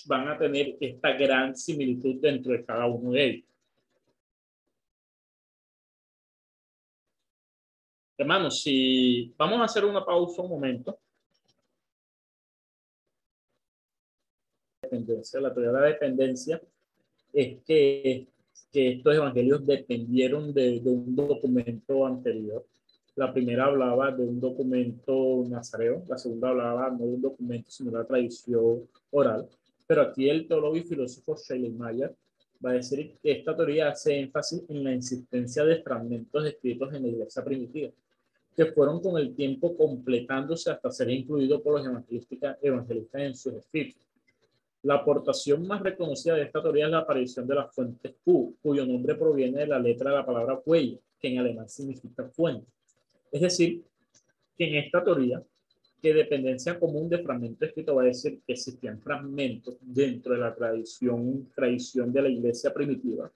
van 0.06 0.28
a 0.28 0.38
tener 0.38 0.76
esta 0.80 1.12
gran 1.12 1.56
similitud 1.56 2.20
dentro 2.20 2.52
de 2.52 2.64
cada 2.64 2.86
uno 2.86 3.12
de 3.12 3.24
ellos. 3.24 3.44
Hermanos, 8.22 8.62
si 8.62 9.34
vamos 9.36 9.60
a 9.60 9.64
hacer 9.64 9.84
una 9.84 10.04
pausa 10.04 10.42
un 10.42 10.50
momento. 10.50 10.96
La 14.88 15.52
teoría 15.52 15.72
de 15.72 15.80
la 15.80 15.86
dependencia 15.86 16.62
es 17.32 17.64
que, 17.64 18.28
estos 18.72 19.14
evangelios 19.16 19.66
dependieron 19.66 20.54
de, 20.54 20.78
de 20.78 20.88
un 20.88 21.16
documento 21.16 22.06
anterior. 22.06 22.64
La 23.16 23.32
primera 23.32 23.64
hablaba 23.64 24.12
de 24.12 24.22
un 24.22 24.38
documento 24.38 25.44
nazareo, 25.48 26.04
la 26.08 26.16
segunda 26.16 26.50
hablaba 26.50 26.90
no 26.90 26.98
de 26.98 27.14
un 27.14 27.22
documento, 27.22 27.72
sino 27.72 27.90
de 27.90 27.98
la 27.98 28.04
tradición 28.04 28.88
oral. 29.10 29.48
Pero 29.84 30.02
aquí 30.02 30.28
el 30.28 30.46
teólogo 30.46 30.76
y 30.76 30.84
filósofo 30.84 31.34
Shelley 31.34 31.72
Mayer 31.72 32.14
va 32.64 32.70
a 32.70 32.74
decir 32.74 33.16
que 33.20 33.32
esta 33.32 33.56
teoría 33.56 33.88
hace 33.88 34.16
énfasis 34.20 34.62
en 34.68 34.84
la 34.84 34.92
insistencia 34.92 35.64
de 35.64 35.82
fragmentos 35.82 36.46
escritos 36.46 36.94
en 36.94 37.02
la 37.02 37.08
iglesia 37.08 37.44
primitiva, 37.44 37.90
que 38.56 38.66
fueron 38.66 39.00
con 39.00 39.18
el 39.18 39.34
tiempo 39.34 39.76
completándose 39.76 40.70
hasta 40.70 40.90
ser 40.90 41.10
incluidos 41.10 41.60
por 41.62 41.78
los 41.78 41.86
evangelistas, 41.86 42.58
evangelistas 42.60 43.22
en 43.22 43.34
sus 43.34 43.54
escritos. 43.54 44.02
La 44.82 44.94
aportación 44.94 45.66
más 45.66 45.80
reconocida 45.80 46.34
de 46.34 46.42
esta 46.42 46.60
teoría 46.60 46.86
es 46.86 46.90
la 46.90 46.98
aparición 46.98 47.46
de 47.46 47.54
la 47.54 47.68
fuente 47.68 48.16
Q, 48.24 48.56
cuyo 48.60 48.84
nombre 48.84 49.14
proviene 49.14 49.60
de 49.60 49.66
la 49.68 49.78
letra 49.78 50.10
de 50.10 50.16
la 50.16 50.26
palabra 50.26 50.56
cuello, 50.56 50.98
que 51.20 51.28
en 51.28 51.38
alemán 51.38 51.68
significa 51.68 52.28
fuente. 52.28 52.66
Es 53.30 53.40
decir, 53.40 53.82
que 54.58 54.64
en 54.64 54.84
esta 54.84 55.02
teoría 55.02 55.42
que 56.02 56.12
dependencia 56.12 56.80
común 56.80 57.08
de 57.08 57.22
fragmento 57.22 57.64
escrito 57.64 57.94
va 57.94 58.02
a 58.02 58.06
decir 58.06 58.40
que 58.44 58.54
existían 58.54 59.00
fragmentos 59.00 59.76
dentro 59.80 60.34
de 60.34 60.40
la 60.40 60.52
tradición, 60.52 61.48
tradición 61.54 62.12
de 62.12 62.22
la 62.22 62.28
iglesia 62.28 62.74
primitiva, 62.74 63.30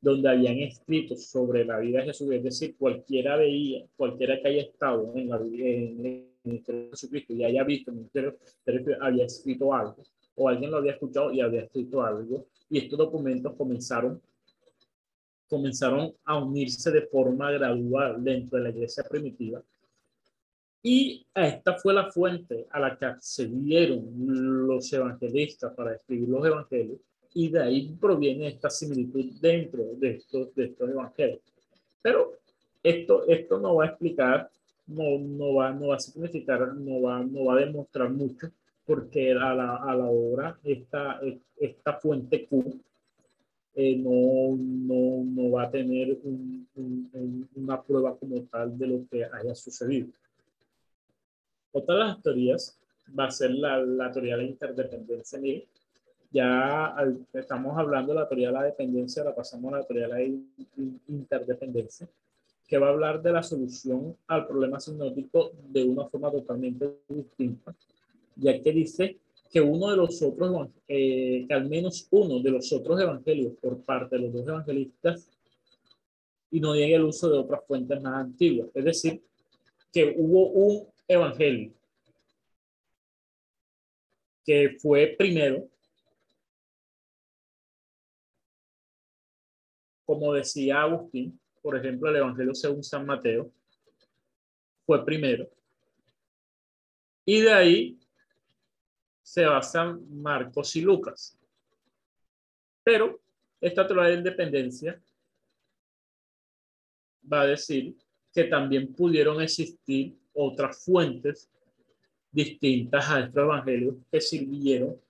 donde 0.00 0.30
habían 0.30 0.58
escritos 0.58 1.26
sobre 1.26 1.64
la 1.64 1.78
vida 1.78 2.00
de 2.00 2.06
Jesús, 2.06 2.30
es 2.32 2.42
decir, 2.42 2.76
cualquiera 2.76 3.36
veía, 3.36 3.84
cualquiera 3.96 4.40
que 4.40 4.48
haya 4.48 4.62
estado 4.62 5.12
en, 5.14 5.28
la, 5.28 5.36
en 5.36 6.06
el 6.06 6.26
ministerio 6.42 6.82
de 6.84 6.90
Jesucristo 6.90 7.34
y 7.34 7.44
haya 7.44 7.64
visto 7.64 7.90
el 7.90 7.98
ministerio, 7.98 8.36
había 9.00 9.26
escrito 9.26 9.74
algo, 9.74 10.02
o 10.36 10.48
alguien 10.48 10.70
lo 10.70 10.78
había 10.78 10.92
escuchado 10.92 11.32
y 11.32 11.40
había 11.40 11.62
escrito 11.62 12.02
algo, 12.02 12.46
y 12.70 12.78
estos 12.78 12.98
documentos 12.98 13.54
comenzaron 13.56 14.20
comenzaron 15.50 16.14
a 16.24 16.38
unirse 16.38 16.92
de 16.92 17.02
forma 17.08 17.50
gradual 17.50 18.22
dentro 18.22 18.56
de 18.56 18.64
la 18.64 18.70
iglesia 18.70 19.02
primitiva. 19.02 19.60
Y 20.80 21.26
esta 21.34 21.76
fue 21.76 21.92
la 21.92 22.10
fuente 22.10 22.68
a 22.70 22.78
la 22.78 22.96
que 22.96 23.04
accedieron 23.04 24.06
los 24.66 24.90
evangelistas 24.92 25.74
para 25.74 25.94
escribir 25.94 26.28
los 26.28 26.46
evangelios 26.46 27.00
y 27.34 27.48
de 27.48 27.62
ahí 27.62 27.96
proviene 28.00 28.48
esta 28.48 28.70
similitud 28.70 29.32
dentro 29.40 29.84
de 29.96 30.16
estos, 30.16 30.54
de 30.54 30.64
estos 30.64 30.90
evangelios. 30.90 31.40
Pero 32.02 32.34
esto, 32.82 33.26
esto 33.28 33.58
no 33.58 33.76
va 33.76 33.84
a 33.84 33.88
explicar, 33.88 34.50
no, 34.86 35.18
no, 35.18 35.54
va, 35.54 35.72
no 35.72 35.88
va 35.88 35.96
a 35.96 36.00
significar, 36.00 36.74
no 36.74 37.02
va, 37.02 37.22
no 37.22 37.44
va 37.44 37.54
a 37.54 37.64
demostrar 37.64 38.10
mucho 38.10 38.50
porque 38.84 39.30
a 39.32 39.54
la, 39.54 39.76
a 39.76 39.94
la 39.94 40.06
hora 40.06 40.58
esta, 40.64 41.20
esta 41.56 41.92
fuente 42.00 42.46
Q 42.46 42.80
eh, 43.74 43.96
no, 43.96 44.56
no, 44.56 45.24
no, 45.24 45.50
va 45.52 45.64
a 45.64 45.70
tener 45.70 46.18
una 47.54 47.80
prueba 47.80 48.16
como 48.16 48.42
tal 48.46 48.76
de 48.76 48.86
lo 48.88 49.06
que 49.08 49.24
haya 49.24 49.54
sucedido. 49.54 50.08
Otra 51.70 51.94
de 51.94 52.00
las 52.00 52.20
teorías 52.20 52.78
va 53.16 53.26
a 53.26 53.30
ser 53.30 53.52
la, 53.52 53.78
la 53.78 54.10
teoría 54.10 54.36
de 54.36 54.42
la 54.42 54.48
interdependencia. 54.48 55.38
Ya 56.30 56.94
estamos 57.32 57.76
hablando 57.76 58.12
de 58.12 58.20
la 58.20 58.28
teoría 58.28 58.48
de 58.48 58.54
la 58.54 58.62
dependencia, 58.62 59.24
la 59.24 59.34
pasamos 59.34 59.72
a 59.72 59.78
la 59.78 59.84
teoría 59.84 60.08
de 60.08 60.38
la 60.76 60.92
interdependencia, 61.08 62.08
que 62.66 62.78
va 62.78 62.86
a 62.86 62.90
hablar 62.90 63.20
de 63.20 63.32
la 63.32 63.42
solución 63.42 64.16
al 64.28 64.46
problema 64.46 64.78
sinótico 64.78 65.50
de 65.68 65.84
una 65.84 66.06
forma 66.08 66.30
totalmente 66.30 66.98
distinta, 67.08 67.74
ya 68.36 68.60
que 68.62 68.72
dice 68.72 69.18
que 69.50 69.60
uno 69.60 69.90
de 69.90 69.96
los 69.96 70.22
otros, 70.22 70.68
eh, 70.86 71.44
que 71.48 71.54
al 71.54 71.68
menos 71.68 72.06
uno 72.12 72.38
de 72.38 72.50
los 72.52 72.72
otros 72.72 73.00
evangelios 73.00 73.54
por 73.60 73.82
parte 73.82 74.16
de 74.16 74.22
los 74.22 74.32
dos 74.32 74.46
evangelistas 74.46 75.28
y 76.52 76.60
no 76.60 76.74
llegue 76.74 76.94
el 76.94 77.04
uso 77.04 77.28
de 77.28 77.38
otras 77.38 77.64
fuentes 77.66 78.00
más 78.00 78.14
antiguas. 78.14 78.68
Es 78.72 78.84
decir, 78.84 79.20
que 79.92 80.14
hubo 80.16 80.50
un 80.50 80.86
evangelio, 81.08 81.72
que 84.44 84.76
fue 84.80 85.16
primero, 85.18 85.66
como 90.10 90.34
decía 90.34 90.82
Agustín, 90.82 91.38
por 91.62 91.76
ejemplo, 91.76 92.10
el 92.10 92.16
Evangelio 92.16 92.52
según 92.52 92.82
San 92.82 93.06
Mateo, 93.06 93.52
fue 94.84 95.04
primero. 95.04 95.48
Y 97.24 97.42
de 97.42 97.52
ahí 97.52 98.00
se 99.22 99.44
basan 99.44 100.04
Marcos 100.20 100.74
y 100.74 100.80
Lucas. 100.80 101.38
Pero 102.82 103.20
esta 103.60 103.86
teoría 103.86 104.10
de 104.10 104.16
independencia 104.16 105.00
va 107.32 107.42
a 107.42 107.46
decir 107.46 107.94
que 108.34 108.42
también 108.42 108.92
pudieron 108.92 109.40
existir 109.40 110.18
otras 110.32 110.84
fuentes 110.84 111.48
distintas 112.32 113.08
a 113.08 113.20
estos 113.20 113.44
evangelios 113.44 113.94
que 114.10 114.20
sirvieron 114.20 115.00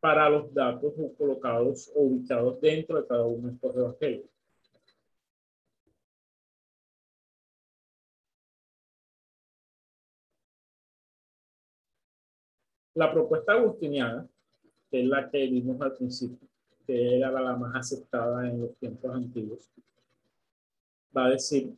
para 0.00 0.28
los 0.30 0.52
datos 0.54 0.94
colocados 1.16 1.90
o 1.94 2.02
ubicados 2.02 2.60
dentro 2.60 3.00
de 3.00 3.06
cada 3.06 3.24
uno 3.24 3.48
de 3.48 3.54
estos 3.54 3.76
evangelios. 3.76 4.30
La 12.94 13.12
propuesta 13.12 13.52
agustiniana, 13.52 14.28
que 14.90 15.00
es 15.02 15.06
la 15.06 15.30
que 15.30 15.46
vimos 15.46 15.80
al 15.80 15.94
principio, 15.94 16.48
que 16.84 17.16
era 17.16 17.30
la 17.30 17.54
más 17.54 17.76
aceptada 17.76 18.48
en 18.48 18.60
los 18.60 18.76
tiempos 18.76 19.14
antiguos, 19.14 19.70
va 21.16 21.26
a 21.26 21.30
decir 21.30 21.72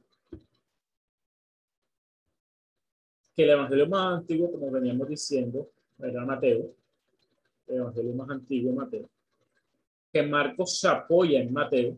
que 3.35 3.45
el 3.45 3.51
evangelio 3.51 3.87
más 3.87 4.21
antiguo, 4.21 4.51
como 4.51 4.71
veníamos 4.71 5.09
diciendo, 5.09 5.69
era 5.99 6.25
Mateo, 6.25 6.75
el 7.71 7.77
evangelio 7.77 8.15
más 8.15 8.31
antiguo 8.31 8.73
Mateo, 8.73 9.09
que 10.13 10.23
Marcos 10.23 10.79
se 10.79 10.89
apoya 10.89 11.41
en 11.41 11.53
Mateo, 11.53 11.97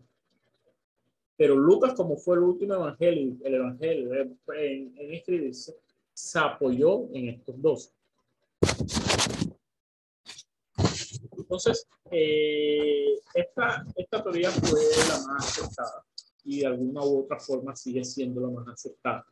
pero 1.37 1.57
Lucas, 1.57 1.95
como 1.95 2.17
fue 2.17 2.37
el 2.37 2.43
último 2.43 2.75
evangelio, 2.75 3.37
el 3.43 3.55
evangelio 3.55 4.15
en, 4.15 4.39
en 4.97 5.15
escribirse, 5.15 5.77
se 6.13 6.39
apoyó 6.39 7.09
en 7.13 7.31
estos 7.31 7.61
dos. 7.61 7.93
Entonces, 11.37 11.87
eh, 12.11 13.19
esta, 13.35 13.85
esta 13.97 14.23
teoría 14.23 14.51
fue 14.51 14.81
la 15.09 15.27
más 15.27 15.49
aceptada 15.49 16.05
y 16.45 16.61
de 16.61 16.67
alguna 16.67 17.05
u 17.05 17.21
otra 17.21 17.39
forma 17.39 17.75
sigue 17.75 18.05
siendo 18.05 18.41
la 18.41 18.51
más 18.51 18.69
aceptada, 18.69 19.27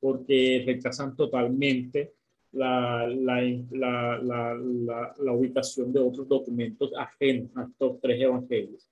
porque 0.00 0.62
rechazan 0.66 1.16
totalmente 1.16 2.14
la, 2.52 3.06
la, 3.06 3.42
la, 3.70 5.12
la, 5.18 5.32
ubicación 5.32 5.92
de 5.92 6.00
otros 6.00 6.28
documentos 6.28 6.92
ajenos 6.96 7.50
a 7.56 7.64
estos 7.64 8.00
tres 8.00 8.20
evangelios, 8.22 8.88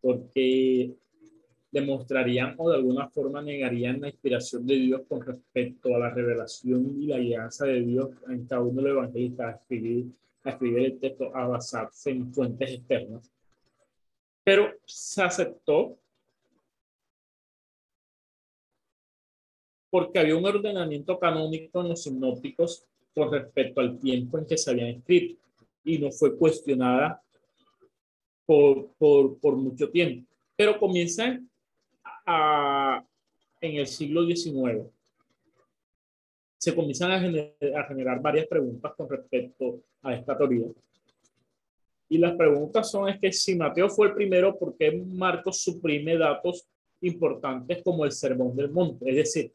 porque 0.00 0.92
demostrarían 1.70 2.54
o 2.58 2.70
de 2.70 2.76
alguna 2.76 3.08
forma 3.08 3.42
negarían 3.42 4.00
la 4.00 4.08
inspiración 4.08 4.66
de 4.66 4.74
Dios 4.74 5.02
con 5.08 5.22
respecto 5.22 5.94
a 5.94 5.98
la 5.98 6.10
revelación 6.10 7.00
y 7.00 7.06
la 7.06 7.16
alianza 7.16 7.64
de 7.64 7.80
Dios 7.80 8.10
en 8.28 8.46
cada 8.46 8.62
uno 8.62 8.82
de 8.82 8.88
los 8.88 9.04
evangelistas 9.04 9.46
a 9.46 9.58
escribir 9.58 10.06
a 10.44 10.50
escribir 10.50 10.84
el 10.84 10.98
texto 10.98 11.34
a 11.34 11.46
basarse 11.46 12.10
en 12.10 12.32
fuentes 12.32 12.70
externas. 12.70 13.30
Pero 14.44 14.72
se 14.84 15.22
aceptó 15.22 15.98
porque 19.92 20.18
había 20.18 20.38
un 20.38 20.46
ordenamiento 20.46 21.18
canónico 21.18 21.82
en 21.82 21.90
los 21.90 22.04
sinópticos 22.04 22.86
con 23.14 23.30
respecto 23.30 23.78
al 23.82 23.98
tiempo 23.98 24.38
en 24.38 24.46
que 24.46 24.56
se 24.56 24.70
habían 24.70 24.88
escrito 24.88 25.38
y 25.84 25.98
no 25.98 26.10
fue 26.10 26.34
cuestionada 26.34 27.22
por, 28.46 28.88
por, 28.96 29.38
por 29.38 29.54
mucho 29.56 29.90
tiempo. 29.90 30.26
Pero 30.56 30.78
comienzan 30.78 31.46
a, 32.24 33.04
en 33.60 33.76
el 33.76 33.86
siglo 33.86 34.24
XIX 34.24 34.90
se 36.56 36.74
comienzan 36.74 37.10
a 37.10 37.20
generar, 37.20 38.22
varias 38.22 38.46
preguntas 38.46 38.94
con 38.96 39.10
respecto 39.10 39.80
a 40.00 40.14
esta 40.14 40.38
teoría. 40.38 40.68
Y 42.08 42.16
las 42.16 42.34
preguntas 42.36 42.90
son 42.90 43.10
es 43.10 43.18
que 43.18 43.30
si 43.30 43.56
Mateo 43.56 43.90
fue 43.90 44.06
el 44.06 44.14
primero, 44.14 44.58
¿por 44.58 44.74
qué 44.74 44.92
Marcos 44.92 45.60
suprime 45.60 46.16
datos 46.16 46.66
importantes 47.02 47.82
como 47.82 48.06
el 48.06 48.12
Sermón 48.12 48.56
del 48.56 48.70
Monte? 48.70 49.10
Es 49.10 49.16
decir, 49.16 49.52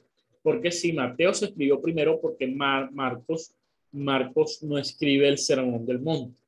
porque 0.48 0.72
si 0.72 0.94
Mateo 0.94 1.34
se 1.34 1.48
escribió 1.48 1.82
primero, 1.82 2.22
porque 2.22 2.48
Marcos, 2.48 3.54
Marcos 3.92 4.64
no 4.64 4.78
escribe 4.78 5.28
el 5.28 5.38
Sermón 5.38 5.86
del 5.86 6.00
Monte? 6.00 6.40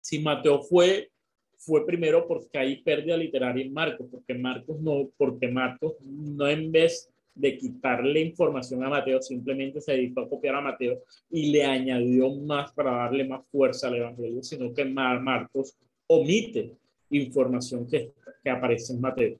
Si 0.00 0.20
Mateo 0.20 0.62
fue, 0.62 1.10
fue 1.56 1.84
primero 1.84 2.28
porque 2.28 2.56
hay 2.56 2.82
pérdida 2.82 3.16
literaria 3.16 3.64
en 3.64 3.72
Marcos, 3.72 4.06
porque 4.08 4.34
Marcos 4.34 4.78
no, 4.78 5.10
porque 5.16 5.48
Marcos 5.48 5.94
no 6.02 6.46
en 6.46 6.70
vez 6.70 7.10
de 7.34 7.58
quitarle 7.58 8.20
información 8.20 8.84
a 8.84 8.90
Mateo, 8.90 9.20
simplemente 9.20 9.80
se 9.80 9.90
dedicó 9.90 10.20
a 10.20 10.28
copiar 10.28 10.54
a 10.54 10.60
Mateo 10.60 11.02
y 11.32 11.50
le 11.50 11.64
añadió 11.64 12.30
más 12.30 12.70
para 12.70 12.92
darle 12.92 13.24
más 13.24 13.44
fuerza 13.50 13.88
al 13.88 13.96
Evangelio, 13.96 14.40
sino 14.44 14.72
que 14.72 14.84
Marcos 14.84 15.74
omite 16.06 16.76
información 17.10 17.88
que, 17.88 18.12
que 18.44 18.50
aparece 18.50 18.92
en 18.92 19.00
Mateo. 19.00 19.36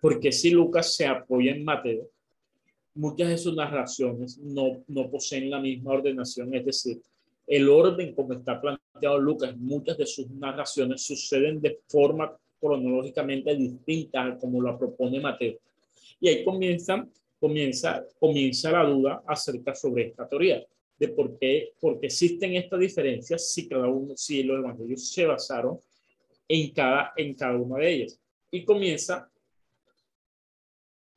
Porque 0.00 0.32
si 0.32 0.50
Lucas 0.50 0.94
se 0.94 1.06
apoya 1.06 1.52
en 1.52 1.62
Mateo, 1.62 2.08
muchas 2.94 3.28
de 3.28 3.38
sus 3.38 3.54
narraciones 3.54 4.38
no, 4.38 4.82
no 4.88 5.10
poseen 5.10 5.50
la 5.50 5.60
misma 5.60 5.92
ordenación, 5.92 6.54
es 6.54 6.64
decir, 6.64 7.00
el 7.46 7.68
orden 7.68 8.14
como 8.14 8.34
está 8.34 8.60
planteado 8.60 9.18
Lucas, 9.18 9.56
muchas 9.56 9.98
de 9.98 10.06
sus 10.06 10.30
narraciones 10.30 11.02
suceden 11.02 11.60
de 11.60 11.80
forma 11.88 12.36
cronológicamente 12.60 13.56
distinta 13.56 14.36
como 14.38 14.60
lo 14.60 14.78
propone 14.78 15.20
Mateo. 15.20 15.58
Y 16.20 16.28
ahí 16.28 16.44
comienzan 16.44 17.10
comienza, 17.42 18.06
comienza 18.20 18.70
la 18.70 18.84
duda 18.84 19.24
acerca 19.26 19.74
sobre 19.74 20.06
esta 20.06 20.28
teoría, 20.28 20.64
de 20.96 21.08
por 21.08 21.36
qué, 21.40 21.72
por 21.80 21.98
qué 21.98 22.06
existen 22.06 22.54
estas 22.54 22.78
diferencias 22.78 23.52
si, 23.52 23.68
cada 23.68 23.88
uno, 23.88 24.16
si 24.16 24.44
los 24.44 24.60
evangelios 24.60 25.10
se 25.10 25.26
basaron 25.26 25.80
en 26.46 26.70
cada, 26.70 27.12
en 27.16 27.34
cada 27.34 27.58
una 27.58 27.78
de 27.78 27.92
ellas. 27.92 28.20
Y 28.48 28.64
comienza, 28.64 29.28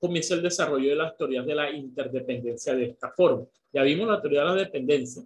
comienza 0.06 0.36
el 0.36 0.44
desarrollo 0.44 0.90
de 0.90 0.96
las 0.96 1.18
teorías 1.18 1.46
de 1.46 1.56
la 1.56 1.72
interdependencia 1.72 2.76
de 2.76 2.86
esta 2.86 3.12
forma. 3.12 3.46
Ya 3.74 3.82
vimos 3.82 4.08
la 4.08 4.22
teoría 4.22 4.42
de 4.42 4.46
la 4.46 4.56
dependencia, 4.56 5.24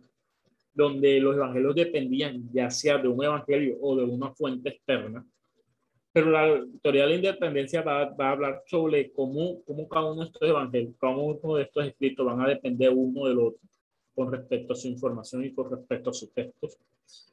donde 0.74 1.20
los 1.20 1.36
evangelios 1.36 1.76
dependían 1.76 2.50
ya 2.54 2.70
sea 2.70 2.98
de 2.98 3.10
un 3.10 3.24
evangelio 3.24 3.78
o 3.82 3.96
de 3.98 4.04
una 4.04 4.32
fuente 4.34 4.70
externa, 4.70 5.26
pero 6.14 6.32
la 6.32 6.66
teoría 6.82 7.04
de 7.04 7.10
la 7.10 7.16
independencia 7.16 7.82
va, 7.82 8.06
va, 8.06 8.30
a 8.30 8.32
hablar 8.32 8.64
sobre 8.66 9.12
cómo, 9.12 9.62
cómo 9.66 9.88
cada 9.88 10.12
uno 10.12 10.22
de 10.22 10.28
estos 10.28 10.50
evangelios, 10.50 10.96
cada 11.00 11.16
uno 11.16 11.56
de 11.56 11.64
estos 11.64 11.86
escritos 11.86 12.26
van 12.26 12.42
a 12.42 12.48
depender 12.48 12.90
uno 12.90 13.28
del 13.28 13.40
otro 13.40 13.60
con 14.16 14.32
respecto 14.32 14.74
a 14.74 14.76
su 14.76 14.88
información 14.88 15.44
y 15.46 15.54
con 15.54 15.70
respecto 15.70 16.10
a 16.10 16.14
sus 16.14 16.32
textos. 16.32 16.78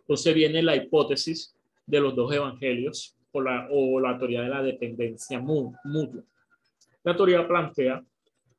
Entonces 0.00 0.34
viene 0.34 0.62
la 0.62 0.76
hipótesis 0.76 1.54
de 1.86 2.00
los 2.00 2.14
dos 2.14 2.32
evangelios 2.32 3.16
o 3.32 3.40
la, 3.40 3.68
o 3.70 4.00
la 4.00 4.18
teoría 4.18 4.42
de 4.42 4.48
la 4.48 4.62
dependencia 4.62 5.40
mutua. 5.40 6.22
La 7.06 7.16
teoría 7.16 7.46
plantea 7.46 8.04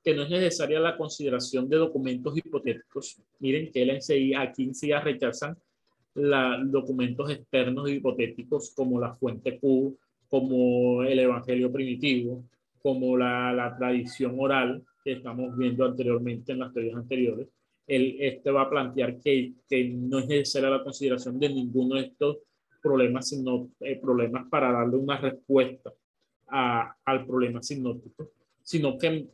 que 0.01 0.15
no 0.15 0.23
es 0.23 0.29
necesaria 0.29 0.79
la 0.79 0.95
consideración 0.95 1.67
de 1.67 1.75
documentos 1.75 2.37
hipotéticos. 2.37 3.21
Miren 3.39 3.69
que 3.73 3.81
él 3.81 3.91
aquí 4.37 4.63
enseguida 4.63 5.01
rechazan 5.01 5.57
los 6.13 6.71
documentos 6.71 7.29
externos 7.29 7.89
hipotéticos 7.89 8.73
como 8.73 9.01
la 9.01 9.13
fuente 9.15 9.59
Q, 9.59 9.99
como 10.29 11.03
el 11.03 11.19
Evangelio 11.19 11.69
primitivo, 11.73 12.45
como 12.81 13.17
la, 13.17 13.51
la 13.51 13.75
tradición 13.75 14.37
oral 14.39 14.81
que 15.03 15.11
estamos 15.11 15.57
viendo 15.57 15.83
anteriormente 15.83 16.53
en 16.53 16.59
las 16.59 16.73
teorías 16.73 16.95
anteriores. 16.95 17.49
Él, 17.85 18.15
este 18.21 18.49
va 18.49 18.61
a 18.61 18.69
plantear 18.69 19.19
que, 19.19 19.55
que, 19.67 19.89
no 19.89 20.19
es 20.19 20.27
necesaria 20.29 20.69
la 20.69 20.85
consideración 20.85 21.37
de 21.37 21.49
ninguno 21.49 21.95
de 21.95 22.03
estos 22.03 22.37
problemas, 22.81 23.27
sino 23.27 23.71
eh, 23.81 23.99
problemas 24.01 24.47
para 24.49 24.71
darle 24.71 24.95
una 24.95 25.17
respuesta 25.17 25.91
a, 26.47 26.95
al 27.03 27.25
problema 27.25 27.61
sinóptico, 27.61 28.36
sino 28.67 28.97
que, 28.97 29.25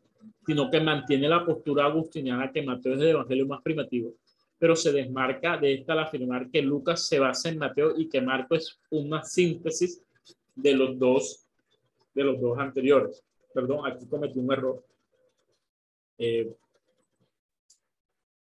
sino 0.45 0.69
que 0.69 0.79
mantiene 0.79 1.27
la 1.27 1.43
postura 1.43 1.85
agustiniana 1.85 2.51
que 2.51 2.61
Mateo 2.61 2.93
es 2.93 3.01
el 3.01 3.07
evangelio 3.07 3.47
más 3.47 3.63
primitivo, 3.63 4.13
pero 4.59 4.75
se 4.75 4.91
desmarca 4.91 5.57
de 5.57 5.73
esta 5.73 5.93
al 5.93 5.99
afirmar 6.01 6.51
que 6.51 6.61
Lucas 6.61 7.07
se 7.07 7.17
basa 7.17 7.49
en 7.49 7.57
Mateo 7.57 7.97
y 7.97 8.07
que 8.07 8.21
Marco 8.21 8.53
es 8.53 8.79
una 8.91 9.23
síntesis 9.23 10.03
de 10.53 10.75
los 10.75 10.99
dos, 10.99 11.47
de 12.13 12.23
los 12.23 12.39
dos 12.39 12.59
anteriores. 12.59 13.23
Perdón, 13.51 13.87
aquí 13.87 14.05
cometí 14.05 14.37
un 14.37 14.53
error. 14.53 14.85
Eh, 16.19 16.55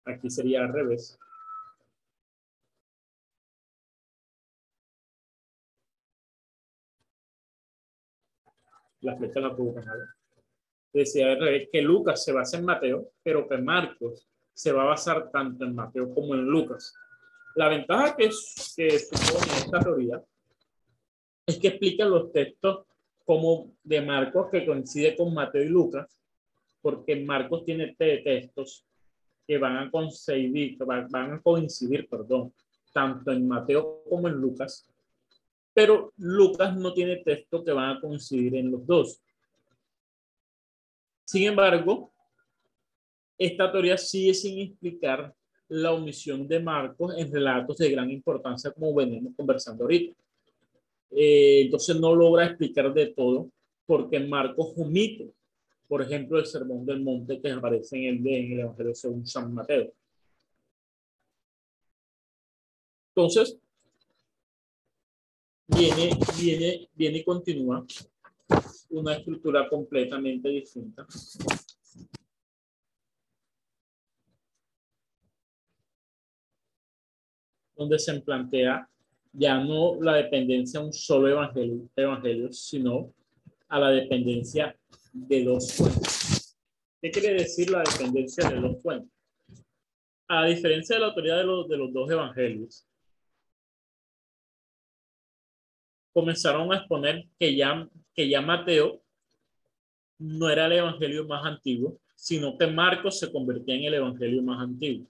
aquí 0.06 0.30
sería 0.30 0.62
al 0.62 0.72
revés. 0.72 1.20
La 9.02 9.18
flecha 9.18 9.42
la 9.42 9.54
puedo 9.54 9.74
cambiar. 9.74 10.19
Decía 10.92 11.32
al 11.32 11.40
revés 11.40 11.70
que 11.72 11.82
Lucas 11.82 12.24
se 12.24 12.32
basa 12.32 12.58
en 12.58 12.66
Mateo, 12.66 13.12
pero 13.24 13.48
que 13.48 13.58
Marcos 13.58 14.28
se 14.54 14.72
va 14.72 14.84
a 14.84 14.88
basar 14.88 15.30
tanto 15.32 15.64
en 15.64 15.76
Mateo 15.76 16.14
como 16.14 16.34
en 16.34 16.46
Lucas. 16.46 16.94
La 17.56 17.70
ventaja 17.70 18.16
que, 18.16 18.30
que 18.76 19.00
supone 19.00 19.58
esta 19.58 19.80
teoría 19.80 20.24
es 21.46 21.58
que 21.58 21.70
explican 21.70 22.10
los 22.10 22.32
textos 22.32 22.86
como 23.26 23.72
de 23.84 24.02
Marcos 24.02 24.48
que 24.52 24.66
coincide 24.66 25.16
con 25.16 25.34
Mateo 25.34 25.64
y 25.64 25.70
Lucas, 25.70 26.20
porque 26.82 27.16
Marcos 27.18 27.64
tiene 27.64 27.96
textos 27.96 28.86
que 29.46 29.58
van 29.58 29.78
a 29.78 29.92
coincidir, 29.92 30.78
van 30.78 31.34
a 31.34 31.42
coincidir, 31.42 32.08
perdón, 32.08 32.54
tanto 32.92 33.32
en 33.32 33.48
Mateo 33.48 34.04
como 34.10 34.28
en 34.28 34.36
Lucas, 34.36 34.88
pero 35.74 36.12
Lucas 36.18 36.76
no 36.76 36.94
tiene 36.94 37.18
textos 37.18 37.64
que 37.64 37.72
van 37.72 37.98
a 37.98 38.02
coincidir 38.02 38.56
en 38.56 38.72
los 38.72 38.86
dos. 38.86 39.22
Sin 41.30 41.44
embargo, 41.44 42.12
esta 43.38 43.72
teoría 43.72 44.00
sigue 44.00 44.34
sin 44.34 44.58
explicar 44.62 45.32
la 45.68 45.94
omisión 45.94 46.48
de 46.48 46.60
Marcos 46.60 47.14
en 47.16 47.32
relatos 47.32 47.78
de 47.78 47.92
gran 47.92 48.10
importancia, 48.10 48.72
como 48.72 48.96
venimos 48.96 49.36
conversando 49.38 49.84
ahorita. 49.84 50.20
Eh, 51.12 51.62
entonces 51.66 52.00
no 52.00 52.16
logra 52.16 52.48
explicar 52.48 52.92
de 52.92 53.14
todo, 53.14 53.52
porque 53.86 54.20
Marcos 54.20 54.74
omite, 54.76 55.32
por 55.88 56.02
ejemplo, 56.02 56.40
el 56.40 56.48
Sermón 56.48 56.84
del 56.84 57.02
Monte 57.04 57.40
que 57.40 57.52
aparece 57.52 57.98
en 57.98 58.26
el, 58.26 58.28
en 58.28 58.52
el 58.54 58.60
Evangelio 58.62 58.96
según 58.96 59.28
San 59.28 59.54
Mateo. 59.54 59.94
Entonces, 63.10 63.56
viene, 65.68 66.10
viene, 66.42 66.90
viene 66.96 67.18
y 67.20 67.24
continúa 67.24 67.86
una 68.90 69.16
estructura 69.16 69.68
completamente 69.70 70.50
distinta. 70.50 71.06
Donde 77.76 78.00
se 78.00 78.20
plantea 78.22 78.90
ya 79.32 79.64
no 79.64 80.02
la 80.02 80.16
dependencia 80.16 80.80
a 80.80 80.84
un 80.84 80.94
solo 80.94 81.28
evangelio, 81.28 81.90
evangelio, 81.96 82.52
sino 82.52 83.14
a 83.68 83.80
la 83.80 83.90
dependencia 83.92 84.76
de 85.14 85.44
dos 85.44 85.74
fuentes. 85.74 86.58
¿Qué 87.02 87.12
quiere 87.12 87.34
decir 87.34 87.70
la 87.70 87.84
dependencia 87.84 88.50
de 88.50 88.60
dos 88.60 88.82
fuentes? 88.82 89.12
A 90.28 90.46
diferencia 90.46 90.96
de 90.96 91.02
la 91.02 91.08
autoridad 91.08 91.38
de 91.38 91.44
los, 91.46 91.68
de 91.68 91.78
los 91.78 91.94
dos 91.94 92.10
evangelios, 92.10 92.86
comenzaron 96.14 96.72
a 96.74 96.78
exponer 96.78 97.28
que 97.40 97.56
ya, 97.56 97.88
que 98.20 98.28
ya 98.28 98.42
Mateo 98.42 99.02
no 100.18 100.50
era 100.50 100.66
el 100.66 100.74
evangelio 100.74 101.26
más 101.26 101.46
antiguo, 101.46 101.98
sino 102.14 102.58
que 102.58 102.68
Marcos 102.68 103.18
se 103.18 103.32
convertía 103.32 103.76
en 103.76 103.86
el 103.86 103.94
evangelio 103.94 104.42
más 104.42 104.62
antiguo. 104.62 105.08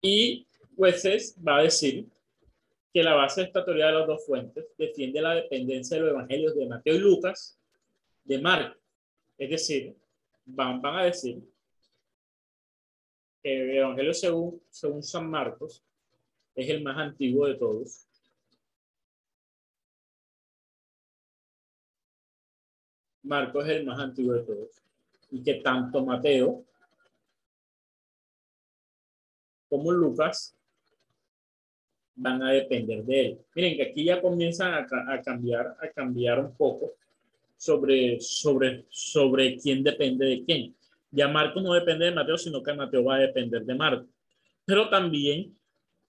Y 0.00 0.46
jueces 0.74 1.36
va 1.46 1.58
a 1.58 1.62
decir 1.64 2.06
que 2.90 3.02
la 3.02 3.16
base 3.16 3.42
de 3.42 3.48
esta 3.48 3.66
teoría 3.66 3.88
de 3.88 3.92
las 3.92 4.06
dos 4.06 4.24
fuentes 4.24 4.64
defiende 4.78 5.20
la 5.20 5.34
dependencia 5.34 5.98
de 5.98 6.04
los 6.04 6.12
evangelios 6.12 6.54
de 6.54 6.66
Mateo 6.66 6.94
y 6.94 6.98
Lucas 6.98 7.58
de 8.24 8.38
Marcos. 8.38 8.82
Es 9.36 9.50
decir, 9.50 9.94
van, 10.46 10.80
van 10.80 11.00
a 11.00 11.04
decir 11.04 11.42
que 13.42 13.60
el 13.60 13.76
evangelio 13.76 14.14
según, 14.14 14.62
según 14.70 15.02
San 15.02 15.28
Marcos 15.28 15.84
es 16.54 16.66
el 16.70 16.82
más 16.82 16.96
antiguo 16.96 17.46
de 17.46 17.56
todos. 17.56 18.05
Marcos 23.26 23.64
es 23.64 23.72
el 23.72 23.84
más 23.84 23.98
antiguo 23.98 24.34
de 24.34 24.42
todos. 24.42 24.70
Y 25.30 25.42
que 25.42 25.54
tanto 25.54 26.04
Mateo 26.04 26.64
como 29.68 29.90
Lucas 29.90 30.54
van 32.14 32.42
a 32.42 32.52
depender 32.52 33.04
de 33.04 33.20
él. 33.20 33.38
Miren 33.54 33.76
que 33.76 33.82
aquí 33.82 34.04
ya 34.04 34.22
comienzan 34.22 34.72
a, 34.74 35.20
cambiar, 35.22 35.76
a 35.80 35.88
cambiar 35.88 36.38
un 36.38 36.54
poco 36.54 36.92
sobre, 37.56 38.20
sobre, 38.20 38.86
sobre 38.90 39.56
quién 39.58 39.82
depende 39.82 40.24
de 40.24 40.44
quién. 40.44 40.74
Ya 41.10 41.28
Marcos 41.28 41.62
no 41.62 41.74
depende 41.74 42.06
de 42.06 42.12
Mateo, 42.12 42.38
sino 42.38 42.62
que 42.62 42.72
Mateo 42.72 43.04
va 43.04 43.16
a 43.16 43.20
depender 43.20 43.64
de 43.64 43.74
Marcos. 43.74 44.08
Pero 44.64 44.88
también 44.88 45.54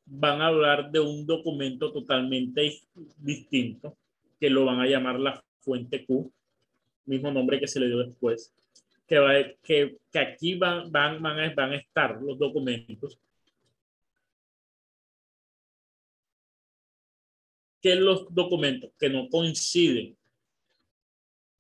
van 0.05 0.41
a 0.41 0.47
hablar 0.47 0.91
de 0.91 0.99
un 0.99 1.25
documento 1.25 1.91
totalmente 1.91 2.79
distinto, 3.17 3.97
que 4.39 4.49
lo 4.49 4.65
van 4.65 4.79
a 4.79 4.87
llamar 4.87 5.19
la 5.19 5.43
fuente 5.59 6.05
Q, 6.05 6.31
mismo 7.07 7.31
nombre 7.31 7.59
que 7.59 7.67
se 7.67 7.79
le 7.79 7.87
dio 7.87 7.97
después, 7.97 8.53
que, 9.07 9.19
va, 9.19 9.33
que, 9.63 9.97
que 10.11 10.19
aquí 10.19 10.55
van, 10.55 10.91
van, 10.91 11.21
van, 11.21 11.39
a, 11.39 11.53
van 11.53 11.71
a 11.71 11.77
estar 11.77 12.21
los 12.21 12.37
documentos 12.37 13.19
que 17.81 17.95
los 17.95 18.33
documentos 18.33 18.91
que 18.99 19.09
no 19.09 19.29
coinciden 19.29 20.17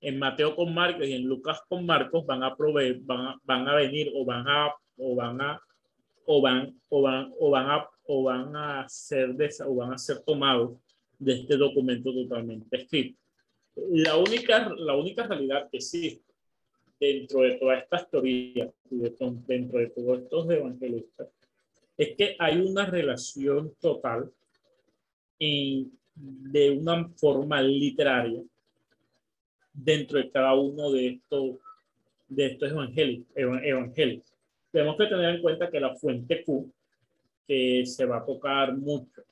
en 0.01 0.19
Mateo 0.19 0.55
con 0.55 0.73
Marcos 0.73 1.07
y 1.07 1.13
en 1.13 1.23
Lucas 1.23 1.61
con 1.67 1.85
Marcos 1.85 2.25
van 2.25 2.43
a 2.43 2.55
proveer, 2.55 2.99
van 3.01 3.27
a, 3.27 3.41
van 3.43 3.67
a 3.67 3.75
venir 3.75 4.11
o 4.13 4.25
van 4.25 4.47
a 4.47 4.73
o 4.97 5.15
van 5.15 5.41
a 5.41 5.61
o 6.25 6.41
van 6.41 6.79
o 6.89 7.01
van 7.01 7.33
o 7.39 7.49
van 7.49 7.69
a 7.69 7.89
o 8.07 8.23
van 8.23 8.55
a 8.55 8.89
ser 8.89 9.33
de, 9.35 9.49
o 9.65 9.75
van 9.75 9.93
a 9.93 9.97
ser 9.97 10.19
tomados 10.19 10.77
de 11.19 11.33
este 11.33 11.57
documento 11.57 12.13
totalmente 12.13 12.77
escrito. 12.77 13.19
La 13.89 14.17
única, 14.17 14.69
la 14.77 14.95
única 14.95 15.27
realidad 15.27 15.69
que 15.69 15.77
existe 15.77 16.33
dentro 16.99 17.41
de 17.41 17.55
todas 17.55 17.83
estas 17.83 18.09
teorías, 18.09 18.69
dentro 18.89 19.79
de 19.79 19.87
todos 19.87 20.19
estos 20.19 20.49
evangelistas, 20.49 21.27
es 21.95 22.15
que 22.15 22.35
hay 22.39 22.59
una 22.59 22.85
relación 22.85 23.73
total 23.79 24.31
en, 25.39 25.91
de 26.15 26.71
una 26.71 27.07
forma 27.15 27.61
literaria 27.61 28.41
dentro 29.73 30.17
de 30.17 30.31
cada 30.31 30.55
uno 30.55 30.91
de 30.91 31.07
estos, 31.07 31.57
de 32.27 32.45
estos. 32.47 32.69
Tenemos 34.71 34.97
que 34.97 35.05
tener 35.05 35.35
en 35.35 35.41
cuenta 35.41 35.69
que 35.69 35.79
la 35.79 35.95
fuente 35.95 36.43
Q 36.43 36.71
que 37.47 37.85
se 37.85 38.05
va 38.05 38.17
a 38.17 38.25
tocar 38.25 38.75
mucho 38.75 39.23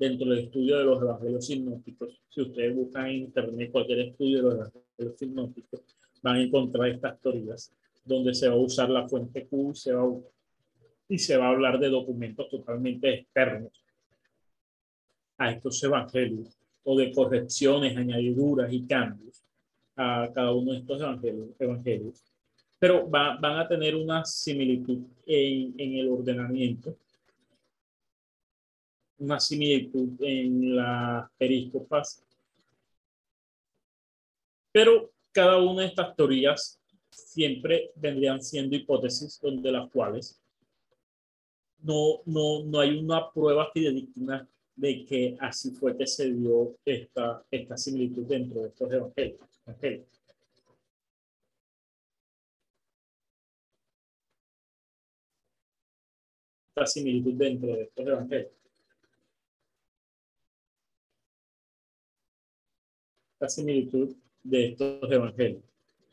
dentro 0.00 0.30
del 0.30 0.46
estudio 0.46 0.78
de 0.78 0.84
los 0.84 1.02
evangelios 1.02 1.46
sinópticos. 1.46 2.22
Si 2.30 2.40
ustedes 2.40 2.74
buscan 2.74 3.06
en 3.08 3.16
internet 3.16 3.70
cualquier 3.70 4.00
estudio 4.00 4.38
de 4.38 4.42
los 4.44 4.54
evangelios 4.54 5.18
sinópticos, 5.18 5.80
van 6.22 6.36
a 6.36 6.42
encontrar 6.42 6.88
estas 6.88 7.20
teorías 7.20 7.70
donde 8.02 8.34
se 8.34 8.48
va 8.48 8.54
a 8.54 8.58
usar 8.58 8.88
la 8.88 9.06
fuente 9.06 9.46
Q 9.46 9.74
se 9.74 9.92
va 9.92 10.08
y 11.06 11.18
se 11.18 11.36
va 11.36 11.48
a 11.48 11.50
hablar 11.50 11.78
de 11.78 11.90
documentos 11.90 12.48
totalmente 12.48 13.12
externos 13.12 13.72
a 15.36 15.50
estos 15.50 15.82
evangelios 15.84 16.56
o 16.82 16.96
de 16.96 17.12
correcciones, 17.12 17.94
añadiduras 17.94 18.72
y 18.72 18.86
cambios 18.86 19.42
a 19.96 20.30
cada 20.32 20.52
uno 20.52 20.72
de 20.72 20.78
estos 20.78 20.98
evangelios. 20.98 21.48
evangelios. 21.58 22.24
Pero 22.78 23.06
van 23.06 23.44
a 23.44 23.68
tener 23.68 23.94
una 23.96 24.24
similitud 24.24 25.00
en, 25.26 25.74
en 25.76 25.94
el 25.98 26.08
ordenamiento 26.08 26.96
una 29.20 29.38
similitud 29.38 30.10
en 30.20 30.76
las 30.76 31.30
períscopas. 31.38 32.24
Pero 34.72 35.12
cada 35.32 35.58
una 35.58 35.82
de 35.82 35.88
estas 35.88 36.16
teorías 36.16 36.80
siempre 37.10 37.92
vendrían 37.96 38.42
siendo 38.42 38.76
hipótesis 38.76 39.38
donde 39.40 39.70
las 39.70 39.90
cuales 39.90 40.40
no, 41.82 42.20
no, 42.26 42.64
no 42.64 42.80
hay 42.80 42.98
una 42.98 43.30
prueba 43.30 43.70
fidedigna 43.72 44.48
de 44.76 45.04
que 45.04 45.36
así 45.40 45.70
fue 45.72 45.96
que 45.96 46.06
se 46.06 46.32
dio 46.32 46.76
esta, 46.84 47.44
esta 47.50 47.76
similitud 47.76 48.24
dentro 48.26 48.62
de 48.62 48.68
estos 48.68 48.92
evangelios. 48.92 49.40
Esta 56.74 56.86
similitud 56.86 57.34
dentro 57.34 57.68
de 57.76 57.82
estos 57.82 58.06
evangelios. 58.06 58.59
La 63.40 63.48
similitud 63.48 64.14
de 64.42 64.68
estos 64.68 65.10
evangelios. 65.10 65.62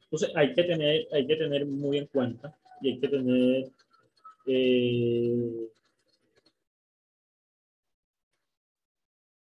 Entonces 0.03 0.31
hay 0.35 0.53
que 0.53 0.63
tener, 0.63 1.07
hay 1.11 1.27
que 1.27 1.35
tener 1.35 1.65
muy 1.65 1.97
en 1.97 2.07
cuenta 2.07 2.57
y 2.81 2.89
hay 2.89 2.99
que 2.99 3.07
tener 3.09 3.71
eh, 4.45 5.67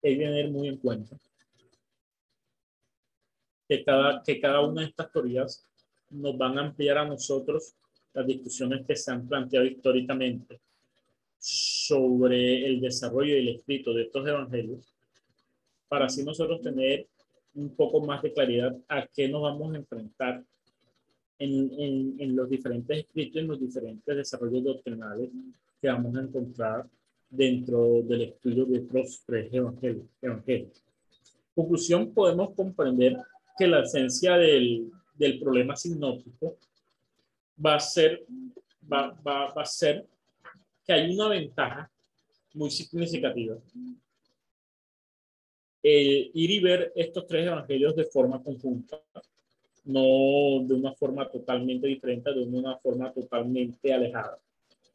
hay 0.04 0.18
que 0.18 0.24
tener 0.24 0.52
muy 0.52 0.68
en 0.68 0.78
cuenta 0.78 1.18
que 3.68 3.84
cada, 3.84 4.22
que 4.22 4.40
cada 4.40 4.62
una 4.62 4.82
de 4.82 4.90
estas 4.90 5.12
teorías 5.12 5.66
nos 6.10 6.38
van 6.38 6.60
a 6.60 6.62
ampliar 6.62 7.00
a 7.00 7.06
nosotros 7.06 7.74
las 8.14 8.28
discusiones 8.28 8.86
que 8.86 8.96
se 8.96 9.12
han 9.12 9.28
planteado 9.28 9.66
históricamente 9.66 10.60
sobre 11.40 12.66
el 12.68 12.80
desarrollo 12.80 13.36
y 13.36 13.40
el 13.40 13.56
escrito 13.56 13.94
de 13.94 14.04
estos 14.04 14.28
evangelios, 14.28 14.94
para 15.88 16.06
así 16.06 16.24
nosotros 16.24 16.62
tener 16.62 17.08
un 17.56 17.76
poco 17.76 18.01
más 18.01 18.22
de 18.22 18.34
claridad 18.34 18.76
a 18.88 19.08
qué 19.08 19.28
nos 19.28 19.41
vamos 19.41 19.74
a 19.74 19.78
enfrentar 19.78 20.43
en, 21.39 21.72
en, 21.80 22.16
en 22.20 22.36
los 22.36 22.49
diferentes 22.49 22.99
escritos, 22.99 23.41
en 23.41 23.47
los 23.47 23.60
diferentes 23.60 24.16
desarrollos 24.16 24.64
doctrinales 24.64 25.30
que 25.82 25.88
vamos 25.88 26.16
a 26.16 26.22
encontrar 26.22 26.88
dentro 27.30 28.01
del 28.04 28.22
estudio 28.22 28.66
de 28.66 28.78
estos 28.78 29.24
tres 29.26 29.51
evangelios. 29.51 30.06
evangelios. 30.22 30.84
Conclusión, 31.56 32.14
podemos 32.14 32.54
comprender 32.56 33.18
que 33.58 33.68
la 33.68 33.82
esencia 33.82 34.38
del, 34.38 34.91
del 35.16 35.39
problema 35.39 35.76
sinóptico 35.76 36.58
va 37.64 37.76
a 37.76 37.80
ser 37.80 38.26
va, 38.91 39.12
va, 39.26 39.54
va 39.54 39.62
a 39.62 39.66
ser 39.66 40.06
que 40.86 40.93
hay 40.93 41.14
una 41.14 41.30
ventaja 41.30 41.89
muy 42.54 42.70
significativa 42.70 43.58
eh, 45.84 46.32
ir 46.34 46.52
y 46.52 46.60
ver 46.60 46.94
estos 46.96 47.28
tres 47.28 47.46
evangelios 47.46 47.96
de 47.96 48.06
forma 48.06 48.42
conjunta, 48.42 49.02
no 49.84 50.66
de 50.66 50.74
una 50.74 50.94
forma 50.94 51.30
totalmente 51.30 51.88
diferente, 51.88 52.34
de 52.34 52.42
una 52.42 52.78
forma 52.78 53.12
totalmente 53.12 53.94
alejada, 53.94 54.40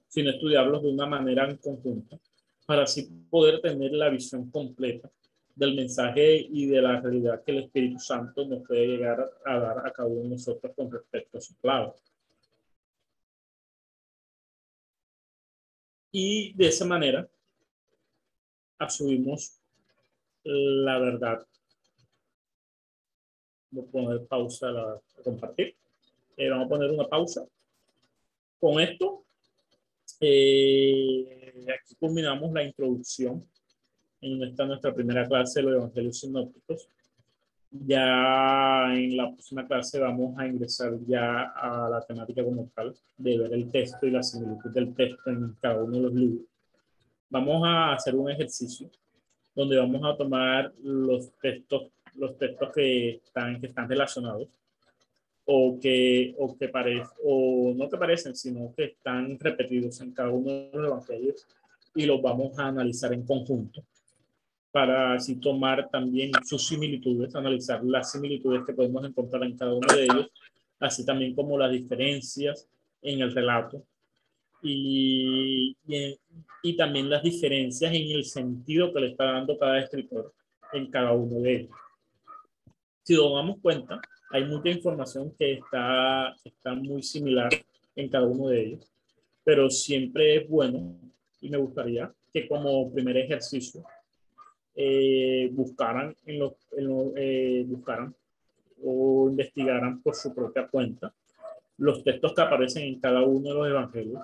sino 0.08 0.30
estudiarlos 0.30 0.82
de 0.82 0.88
una 0.88 1.06
manera 1.06 1.44
en 1.44 1.58
para 2.66 2.84
así 2.84 3.08
poder 3.30 3.60
tener 3.60 3.92
la 3.92 4.08
visión 4.08 4.50
completa 4.50 5.10
del 5.54 5.74
mensaje 5.74 6.36
y 6.36 6.66
de 6.66 6.80
la 6.80 7.00
realidad 7.00 7.42
que 7.42 7.52
el 7.52 7.64
Espíritu 7.64 7.98
Santo 7.98 8.46
nos 8.46 8.66
puede 8.66 8.86
llegar 8.86 9.30
a 9.44 9.58
dar 9.58 9.86
a 9.86 9.92
cada 9.92 10.08
uno 10.08 10.22
de 10.22 10.28
nosotros 10.30 10.72
con 10.74 10.90
respecto 10.90 11.38
a 11.38 11.40
su 11.40 11.54
palabra. 11.54 11.94
Y 16.12 16.52
de 16.54 16.68
esa 16.68 16.84
manera 16.84 17.28
asumimos 18.78 19.57
la 20.48 20.98
verdad. 20.98 21.46
Voy 23.70 23.84
a 23.84 23.90
poner 23.90 24.26
pausa 24.26 24.68
a, 24.68 25.00
compartir. 25.22 25.76
Eh, 26.36 26.48
vamos 26.48 26.66
a 26.66 26.68
poner 26.68 26.90
una 26.90 27.06
pausa. 27.06 27.44
Con 28.58 28.80
esto, 28.80 29.24
eh, 30.20 31.64
aquí 31.68 31.94
culminamos 31.96 32.52
la 32.52 32.62
introducción 32.62 33.46
en 34.20 34.42
esta 34.42 34.64
nuestra 34.64 34.94
primera 34.94 35.28
clase 35.28 35.60
de 35.60 35.66
los 35.66 35.74
evangelios 35.74 36.18
sinópticos. 36.18 36.88
Ya 37.70 38.94
en 38.94 39.16
la 39.18 39.30
próxima 39.30 39.66
clase 39.66 40.00
vamos 40.00 40.38
a 40.38 40.46
ingresar 40.46 40.94
ya 41.06 41.52
a 41.54 41.90
la 41.90 42.00
temática 42.00 42.42
como 42.42 42.70
tal, 42.74 42.96
de 43.18 43.38
ver 43.38 43.52
el 43.52 43.70
texto 43.70 44.06
y 44.06 44.10
la 44.10 44.22
similitud 44.22 44.70
del 44.70 44.94
texto 44.94 45.28
en 45.30 45.54
cada 45.60 45.84
uno 45.84 45.96
de 45.96 46.02
los 46.02 46.14
libros. 46.14 46.46
Vamos 47.28 47.62
a 47.66 47.92
hacer 47.92 48.16
un 48.16 48.30
ejercicio 48.30 48.90
donde 49.58 49.76
vamos 49.76 50.00
a 50.04 50.16
tomar 50.16 50.72
los 50.84 51.32
textos, 51.42 51.90
los 52.14 52.38
textos 52.38 52.70
que 52.72 53.16
están, 53.16 53.60
que 53.60 53.66
están 53.66 53.88
relacionados 53.88 54.46
o 55.46 55.80
que, 55.80 56.32
o 56.38 56.56
que 56.56 56.68
parecen, 56.68 57.08
o 57.24 57.74
no 57.76 57.90
que 57.90 57.96
parecen, 57.96 58.36
sino 58.36 58.72
que 58.76 58.84
están 58.84 59.36
repetidos 59.40 60.00
en 60.00 60.12
cada 60.12 60.30
uno 60.30 60.48
de 60.48 60.70
los 60.74 60.86
evangelios 60.86 61.46
y 61.92 62.06
los 62.06 62.22
vamos 62.22 62.56
a 62.56 62.68
analizar 62.68 63.12
en 63.12 63.26
conjunto 63.26 63.82
para 64.70 65.14
así 65.14 65.34
tomar 65.40 65.88
también 65.90 66.30
sus 66.44 66.68
similitudes, 66.68 67.34
analizar 67.34 67.82
las 67.82 68.12
similitudes 68.12 68.62
que 68.64 68.74
podemos 68.74 69.04
encontrar 69.04 69.42
en 69.42 69.56
cada 69.58 69.74
uno 69.74 69.92
de 69.92 70.04
ellos, 70.04 70.30
así 70.78 71.04
también 71.04 71.34
como 71.34 71.58
las 71.58 71.72
diferencias 71.72 72.68
en 73.02 73.22
el 73.22 73.34
relato 73.34 73.82
y, 74.62 75.76
y, 76.62 76.76
también 76.76 77.08
las 77.08 77.22
diferencias 77.22 77.92
en 77.92 78.10
el 78.10 78.24
sentido 78.24 78.92
que 78.92 79.00
le 79.00 79.08
está 79.08 79.24
dando 79.24 79.58
cada 79.58 79.80
escritor 79.80 80.32
en 80.72 80.90
cada 80.90 81.12
uno 81.12 81.40
de 81.40 81.54
ellos. 81.56 81.76
Si 83.02 83.14
nos 83.14 83.32
damos 83.34 83.58
cuenta, 83.60 84.00
hay 84.30 84.44
mucha 84.44 84.68
información 84.68 85.34
que 85.38 85.54
está, 85.54 86.34
está 86.44 86.74
muy 86.74 87.02
similar 87.02 87.50
en 87.96 88.08
cada 88.08 88.26
uno 88.26 88.48
de 88.48 88.62
ellos, 88.62 88.92
pero 89.44 89.70
siempre 89.70 90.36
es 90.36 90.48
bueno 90.48 90.98
y 91.40 91.48
me 91.48 91.58
gustaría 91.58 92.12
que 92.32 92.46
como 92.46 92.92
primer 92.92 93.16
ejercicio 93.16 93.82
eh, 94.74 95.48
buscaran, 95.52 96.14
en 96.26 96.38
lo, 96.38 96.56
eh, 97.16 97.64
buscaran 97.66 98.14
o 98.84 99.28
investigaran 99.30 100.02
por 100.02 100.14
su 100.14 100.34
propia 100.34 100.68
cuenta 100.68 101.12
los 101.78 102.04
textos 102.04 102.34
que 102.34 102.42
aparecen 102.42 102.84
en 102.84 103.00
cada 103.00 103.22
uno 103.22 103.48
de 103.48 103.54
los 103.54 103.68
evangelios 103.68 104.20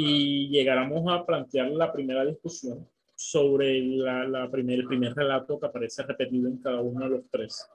y 0.00 0.48
llegáramos 0.48 1.12
a 1.12 1.26
plantear 1.26 1.70
la 1.72 1.92
primera 1.92 2.24
discusión 2.24 2.88
sobre 3.16 3.80
la, 3.80 4.28
la 4.28 4.48
primer, 4.48 4.78
el 4.78 4.86
primer 4.86 5.12
relato 5.12 5.58
que 5.58 5.66
aparece 5.66 6.04
repetido 6.04 6.48
en 6.48 6.58
cada 6.58 6.80
uno 6.80 7.00
de 7.04 7.10
los 7.10 7.28
tres, 7.28 7.68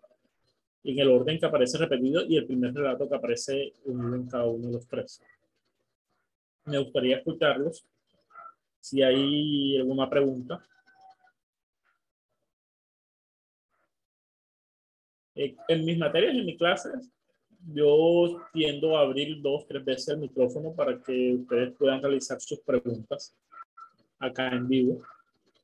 en 0.85 0.99
el 0.99 1.09
orden 1.09 1.37
que 1.37 1.45
aparece 1.45 1.77
repetido 1.77 2.23
y 2.25 2.37
el 2.37 2.45
primer 2.45 2.73
relato 2.73 3.09
que 3.09 3.15
aparece 3.15 3.73
en 3.85 4.25
cada 4.27 4.45
uno 4.45 4.67
de 4.67 4.73
los 4.73 4.87
tres. 4.87 5.21
Me 6.63 6.77
gustaría 6.77 7.17
escucharlos. 7.17 7.85
Si 8.79 9.03
hay 9.03 9.77
alguna 9.77 10.09
pregunta, 10.09 10.65
Eh, 15.35 15.55
en 15.67 15.83
mis 15.83 15.97
materias, 15.97 16.35
en 16.35 16.45
mis 16.45 16.59
clases, 16.59 17.09
yo 17.71 18.41
tiendo 18.51 18.97
a 18.97 19.01
abrir 19.01 19.41
dos, 19.41 19.65
tres 19.67 19.83
veces 19.85 20.09
el 20.09 20.19
micrófono 20.19 20.73
para 20.73 20.99
que 20.99 21.35
ustedes 21.35 21.73
puedan 21.77 22.01
realizar 22.01 22.39
sus 22.41 22.59
preguntas 22.59 23.33
acá 24.19 24.49
en 24.49 24.67
vivo 24.67 25.01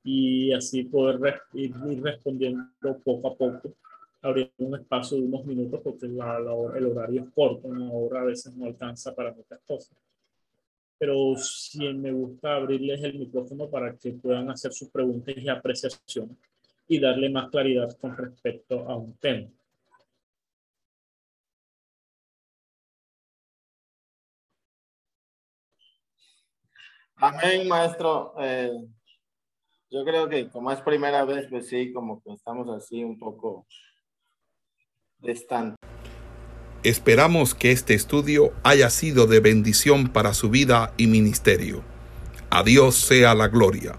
y 0.03 0.53
así 0.53 0.83
poder 0.83 1.41
ir, 1.53 1.73
respondiendo 2.01 2.97
poco 3.03 3.27
a 3.27 3.35
poco, 3.35 3.73
abriendo 4.21 4.53
un 4.59 4.75
espacio 4.75 5.17
de 5.17 5.23
unos 5.23 5.45
minutos 5.45 5.81
porque 5.83 6.07
la, 6.07 6.37
el 6.37 6.85
horario 6.85 7.23
es 7.23 7.29
corto, 7.33 7.67
una 7.67 7.91
hora 7.91 8.21
a 8.21 8.25
veces 8.25 8.55
no 8.55 8.65
alcanza 8.65 9.13
para 9.13 9.33
muchas 9.33 9.59
cosas. 9.67 9.97
Pero 10.97 11.35
sí 11.37 11.93
me 11.93 12.11
gusta 12.11 12.55
abrirles 12.55 13.01
el 13.03 13.19
micrófono 13.19 13.69
para 13.69 13.95
que 13.95 14.11
puedan 14.11 14.49
hacer 14.49 14.73
sus 14.73 14.89
preguntas 14.89 15.35
y 15.37 15.47
apreciaciones 15.47 16.37
y 16.87 16.99
darle 16.99 17.29
más 17.29 17.49
claridad 17.49 17.95
con 17.99 18.17
respecto 18.17 18.79
a 18.89 18.95
un 18.97 19.13
tema. 19.13 19.47
Amén, 27.21 27.67
maestro. 27.67 28.33
Eh, 28.39 28.71
yo 29.91 30.05
creo 30.05 30.29
que 30.29 30.49
como 30.49 30.71
es 30.71 30.79
primera 30.79 31.25
vez, 31.25 31.47
pues 31.49 31.67
sí, 31.67 31.91
como 31.91 32.21
que 32.23 32.31
estamos 32.31 32.69
así 32.69 33.03
un 33.03 33.19
poco 33.19 33.65
distantes. 35.17 35.75
Esperamos 36.83 37.55
que 37.55 37.71
este 37.71 37.93
estudio 37.93 38.53
haya 38.63 38.89
sido 38.89 39.27
de 39.27 39.41
bendición 39.41 40.07
para 40.07 40.33
su 40.33 40.49
vida 40.49 40.93
y 40.95 41.07
ministerio. 41.07 41.83
A 42.49 42.63
Dios 42.63 42.95
sea 42.95 43.35
la 43.35 43.49
gloria. 43.49 43.97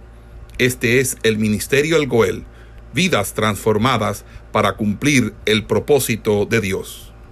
Este 0.56 1.00
es 1.00 1.18
el 1.22 1.36
Ministerio 1.36 1.96
El 1.96 2.08
Goel, 2.08 2.44
vidas 2.94 3.34
transformadas 3.34 4.24
para 4.50 4.76
cumplir 4.76 5.34
el 5.44 5.66
propósito 5.66 6.46
de 6.46 6.60
Dios. 6.62 7.09